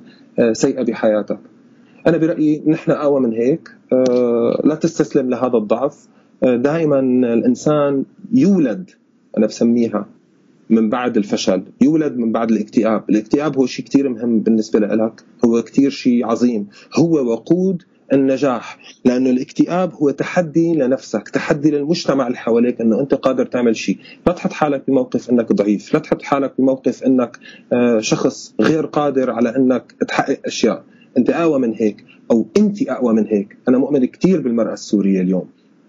سيئة 0.52 0.82
بحياتك. 0.82 1.38
أنا 2.06 2.16
برأيي 2.16 2.62
نحن 2.66 2.90
اقوى 2.90 3.20
من 3.20 3.32
هيك. 3.32 3.70
آه، 3.92 4.62
لا 4.64 4.74
تستسلم 4.74 5.30
لهذا 5.30 5.56
الضعف. 5.56 6.06
آه، 6.42 6.56
دائما 6.56 7.00
الإنسان 7.34 8.04
يولد 8.32 8.90
أنا 9.38 9.46
بسميها 9.46 10.06
من 10.70 10.90
بعد 10.90 11.16
الفشل. 11.16 11.62
يولد 11.80 12.16
من 12.16 12.32
بعد 12.32 12.50
الاكتئاب. 12.50 13.04
الاكتئاب 13.10 13.58
هو 13.58 13.66
شيء 13.66 13.84
كثير 13.84 14.08
مهم 14.08 14.40
بالنسبة 14.40 14.78
لك 14.78 15.24
هو 15.44 15.62
كثير 15.62 15.90
شيء 15.90 16.26
عظيم. 16.26 16.66
هو 16.98 17.32
وقود 17.32 17.82
النجاح 18.12 18.78
لأنه 19.04 19.30
الاكتئاب 19.30 19.94
هو 19.94 20.10
تحدي 20.10 20.74
لنفسك 20.74 21.28
تحدي 21.28 21.70
للمجتمع 21.70 22.26
اللي 22.26 22.38
حواليك 22.38 22.80
إنه 22.80 23.00
أنت 23.00 23.14
قادر 23.14 23.46
تعمل 23.46 23.76
شيء. 23.76 23.98
لا 24.26 24.32
تحط 24.32 24.52
حالك 24.52 24.82
بموقف 24.88 25.30
إنك 25.30 25.52
ضعيف 25.52 25.94
لا 25.94 26.00
تحط 26.00 26.22
حالك 26.22 26.52
بموقف 26.58 27.02
إنك 27.02 27.38
آه، 27.72 28.00
شخص 28.00 28.54
غير 28.60 28.86
قادر 28.86 29.30
على 29.30 29.56
إنك 29.56 29.94
تحقق 30.08 30.40
أشياء. 30.46 30.84
أنت 31.18 31.30
أقوى 31.30 31.58
من 31.58 31.74
هيك 31.74 32.04
أو 32.30 32.46
أنت 32.56 32.82
أقوى 32.82 33.14
من 33.14 33.26
هيك. 33.26 33.56
أنا 33.68 33.78
مؤمن 33.78 34.04
كثير 34.04 34.40
بالمرأة 34.40 34.72
السورية 34.72 35.20
اليوم. 35.20 35.48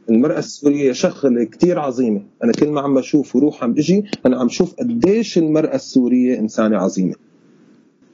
المرأة 0.09 0.39
السورية 0.39 0.91
شغلة 0.91 1.43
كتير 1.43 1.79
عظيمة. 1.79 2.21
أنا 2.43 2.51
كل 2.51 2.67
ما 2.67 2.81
عم 2.81 2.93
بشوف 2.93 3.35
وروح 3.35 3.63
عم 3.63 3.71
أجي 3.71 4.03
أنا 4.25 4.39
عم 4.39 4.49
شوف 4.49 4.75
قديش 4.75 5.37
المرأة 5.37 5.75
السورية 5.75 6.39
إنسانة 6.39 6.77
عظيمة. 6.77 7.15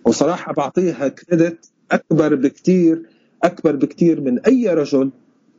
وصراحة 0.05 0.53
بعطيها 0.53 1.07
كريدت 1.07 1.65
أكبر 1.91 2.35
بكتير 2.35 3.12
أكبر 3.43 3.75
بكتير 3.75 4.21
من 4.21 4.39
أي 4.39 4.67
رجل 4.73 5.11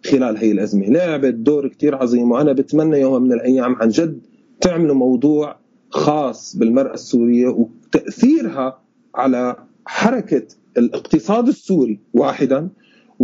خلال 0.05 0.37
هي 0.37 0.53
الأزمة. 0.53 0.87
لعبت 0.87 1.35
دور 1.35 1.69
كتير 1.69 1.95
عظيم 1.95 2.31
وأنا 2.31 2.53
بتمنى 2.53 3.01
يوم 3.01 3.23
من 3.23 3.33
الأيام 3.33 3.75
عن 3.75 3.89
جد 3.89 4.19
تعملوا 4.61 4.95
موضوع 4.95 5.57
خاص 5.91 6.57
بالمرأة 6.57 6.95
السورية 6.95 7.49
وتأثيرها 7.49 8.79
على 9.15 9.57
حركة 9.87 10.47
الاقتصاد 10.79 11.49
السوري 11.49 11.99
واحدا. 12.15 12.69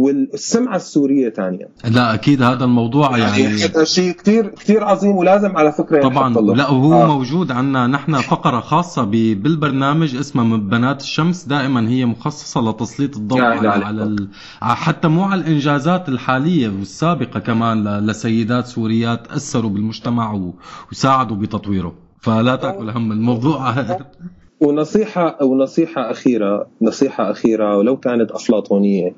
والسمعة 0.00 0.76
السورية 0.76 1.30
ثانيا. 1.30 1.68
لا 1.90 2.14
أكيد 2.14 2.42
هذا 2.42 2.64
الموضوع 2.64 3.18
يعني, 3.18 3.42
يعني 3.42 3.86
شيء 3.86 4.12
كثير 4.12 4.48
كثير 4.48 4.84
عظيم 4.84 5.16
ولازم 5.16 5.56
على 5.56 5.72
فكرة 5.72 6.02
طبعا. 6.02 6.34
لا 6.34 6.70
وهو 6.70 7.02
آه. 7.02 7.06
موجود 7.06 7.52
عندنا. 7.52 7.86
نحن 7.86 8.14
فقرة 8.14 8.60
خاصة 8.60 9.04
بالبرنامج 9.04 10.16
اسمها 10.16 10.56
بنات 10.56 11.00
الشمس. 11.00 11.44
دائما 11.44 11.88
هي 11.88 12.06
مخصصة 12.06 12.60
لتسليط 12.60 13.16
الضوء 13.16 13.42
على, 13.42 13.68
على 13.68 14.02
ال... 14.02 14.28
حتى 14.60 15.08
مو 15.08 15.24
على 15.24 15.40
الإنجازات 15.40 16.08
الحالية 16.08 16.68
والسابقة 16.68 17.40
كمان. 17.40 18.06
لسيدات 18.06 18.66
سوريات 18.66 19.26
أثروا 19.32 19.70
بالمجتمع 19.70 20.32
و... 20.32 20.54
وساعدوا 20.92 21.36
بتطويره. 21.36 21.94
فلا 22.20 22.56
تأكل 22.56 22.90
هم 22.90 23.12
الموضوع. 23.12 23.74
ونصيحة 24.60 25.44
ونصيحة 25.44 26.10
أخيرة 26.10 26.66
نصيحة 26.82 27.30
أخيرة 27.30 27.76
ولو 27.76 27.96
كانت 27.96 28.30
أفلاطونية. 28.30 29.14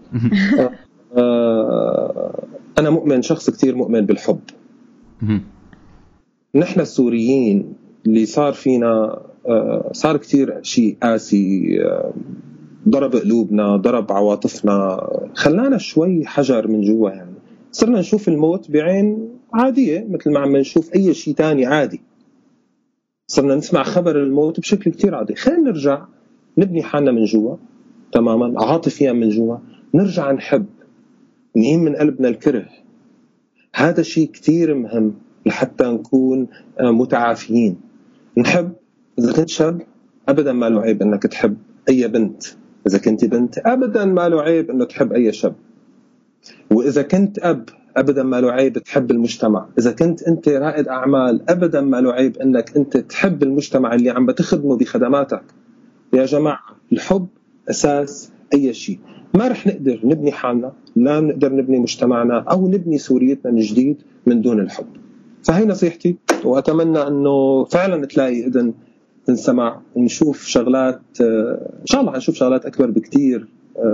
آه، 1.16 2.42
أنا 2.78 2.90
مؤمن 2.90 3.22
شخص 3.22 3.50
كثير 3.50 3.74
مؤمن 3.76 4.07
بالحب. 4.07 4.40
نحن 6.55 6.81
السوريين 6.81 7.74
اللي 8.07 8.26
صار 8.26 8.52
فينا 8.52 9.20
آه، 9.48 9.90
صار 9.92 10.16
كثير 10.16 10.62
شيء 10.62 10.96
قاسي 11.02 11.78
آه، 11.85 12.12
ضرب 12.88 13.16
قلوبنا 13.16 13.76
ضرب 13.76 14.12
عواطفنا. 14.12 15.09
خلانا 15.35 15.78
شوي 15.78 16.26
حجر 16.26 16.68
من 16.68 16.81
جوا 16.81 17.11
يعني. 17.11 17.35
صرنا 17.72 17.98
نشوف 17.98 18.28
الموت 18.28 18.70
بعين 18.70 19.28
عادية 19.55 20.07
مثل 20.11 20.33
ما 20.33 20.40
عم 20.40 20.57
نشوف 20.57 20.94
أي 20.94 21.14
شيء 21.14 21.35
تاني 21.35 21.66
عادي. 21.66 22.00
صرنا 23.33 23.55
نسمع 23.55 23.83
خبر 23.83 24.23
الموت 24.23 24.61
بشكل 24.61 24.90
كثير 24.90 25.14
عادي. 25.14 25.35
خلينا 25.35 25.61
نرجع 25.61 26.05
نبني 26.59 26.83
حالنا 26.83 27.12
من 27.12 27.25
جوا 27.25 27.57
تماما؟ 28.12 28.64
عاطفيا 28.64 29.12
من 29.12 29.29
جوا. 29.29 29.57
نرجع 29.95 30.33
نحب 30.33 30.66
نهين 31.57 31.85
من 31.85 31.97
قلبنا 31.97 32.29
الكره. 32.29 32.66
هذا 33.75 34.03
شيء 34.03 34.31
كثير 34.31 34.75
مهم 34.75 35.14
لحتى 35.47 35.85
نكون 35.85 36.47
آه، 36.81 36.90
متعافيين. 36.90 37.81
نحب 38.38 38.73
إذا 39.18 39.33
كنت 39.33 39.49
شاب 39.49 39.83
ابدا 40.29 40.53
ما 40.53 40.68
له 40.68 40.81
عيب 40.81 41.03
إنك 41.03 41.23
تحب 41.23 41.57
أي 41.88 42.09
بنت. 42.09 42.42
إذا 42.87 42.99
كنت 42.99 43.25
بنت 43.25 43.59
ابدا 43.59 44.05
ما 44.05 44.29
له 44.29 44.40
عيب 44.42 44.71
إنه 44.71 44.85
تحب 44.85 45.12
أي 45.12 45.33
شاب. 45.33 45.55
وإذا 46.71 47.03
كنت 47.03 47.38
أب 47.38 47.68
ابدا 47.96 48.22
ما 48.22 48.40
له 48.40 48.52
عيب 48.52 48.78
تحب 48.78 49.11
المجتمع. 49.11 49.66
إذا 49.78 49.92
كنت 49.92 50.22
أنت 50.22 50.48
رائد 50.48 50.88
أعمال 50.88 51.50
ابدا 51.50 51.81
ما 51.81 52.00
له 52.00 52.12
عيب 52.12 52.37
إنك 52.37 52.76
أنت 52.76 52.96
تحب 52.96 53.42
المجتمع 53.42 53.94
اللي 53.94 54.11
عم 54.11 54.26
بتخدمه 54.26 54.76
بخدماتك. 54.76 55.42
يا 56.12 56.24
جماعة 56.24 56.76
الحب 56.92 57.26
أساس 57.70 58.33
أي 58.55 58.74
شيء. 58.74 58.98
ما 59.35 59.48
رح 59.48 59.66
نقدر 59.66 60.00
نبني 60.05 60.33
حالنا 60.33 60.72
لا 60.96 61.20
نقدر 61.20 61.52
نبني 61.52 61.78
مجتمعنا 61.78 62.38
أو 62.38 62.68
نبني 62.68 62.98
سوريتنا 62.98 63.52
من 63.52 63.61
جديد 63.61 64.02
من 64.26 64.40
دون 64.40 64.61
الحب. 64.61 64.87
فهي 65.42 65.64
نصيحتي 65.64 66.16
وأتمنى 66.44 67.07
إنه 67.07 67.64
فعلا 67.64 68.07
تلاقي 68.07 68.46
إذن 68.46 68.74
تنسمع 69.26 69.81
ونشوف 69.94 70.46
شغلات 70.46 71.00
إن 71.20 71.85
شاء 71.85 72.00
الله 72.00 72.12
حنشوف 72.12 72.35
شغلات 72.35 72.66
أكبر 72.66 72.90
بكثير 72.90 73.48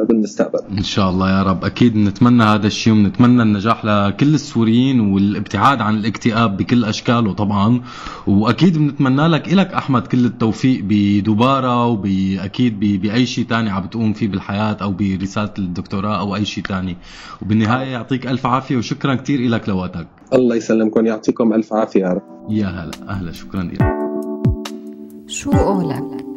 بالمستقبل. 0.08 0.58
إن 0.78 0.82
شاء 0.82 1.10
الله 1.10 1.30
يا 1.30 1.42
رب. 1.42 1.64
أكيد 1.64 1.96
نتمنى 1.96 2.42
هذا 2.42 2.66
الشيء 2.66 2.92
ونتمنى 2.92 3.42
النجاح 3.42 3.84
لكل 3.84 4.34
السوريين 4.34 5.00
والابتعاد 5.00 5.80
عن 5.80 5.96
الاكتئاب 5.96 6.56
بكل 6.56 6.84
أشكاله 6.84 7.32
طبعا. 7.32 7.80
وأكيد 8.26 8.78
بنتمنى 8.78 9.26
لك 9.26 9.52
إلك 9.52 9.72
أحمد 9.72 10.06
كل 10.06 10.24
التوفيق 10.24 10.80
بدبارة 10.84 11.86
وبأكيد 11.86 12.80
بأي 12.80 13.26
شيء 13.26 13.44
ثاني 13.44 13.70
عم 13.70 13.82
بتقوم 13.82 14.12
فيه 14.12 14.28
بالحياة 14.28 14.76
أو 14.82 14.92
برسالة 14.92 15.52
الدكتوراه 15.58 16.20
أو 16.20 16.36
أي 16.36 16.44
شيء 16.44 16.64
ثاني 16.64 16.96
وبالنهاية 17.42 17.86
يعطيك 17.86 18.26
ألف 18.26 18.46
عافية 18.46 18.76
وشكرا 18.76 19.14
كثير 19.14 19.48
لك 19.48 19.68
لوقتك. 19.68 20.06
الله 20.32 20.56
يسلمكم 20.56 21.06
يعطيكم 21.06 21.52
ألف 21.52 21.72
عافية 21.72 22.00
يا 22.00 22.08
رب. 22.08 22.22
يا 22.50 22.66
هلا 22.66 23.08
أهلا 23.08 23.32
شكرا 23.32 23.62
لك 23.62 23.82
شو 25.26 25.50
قولك 25.50 26.27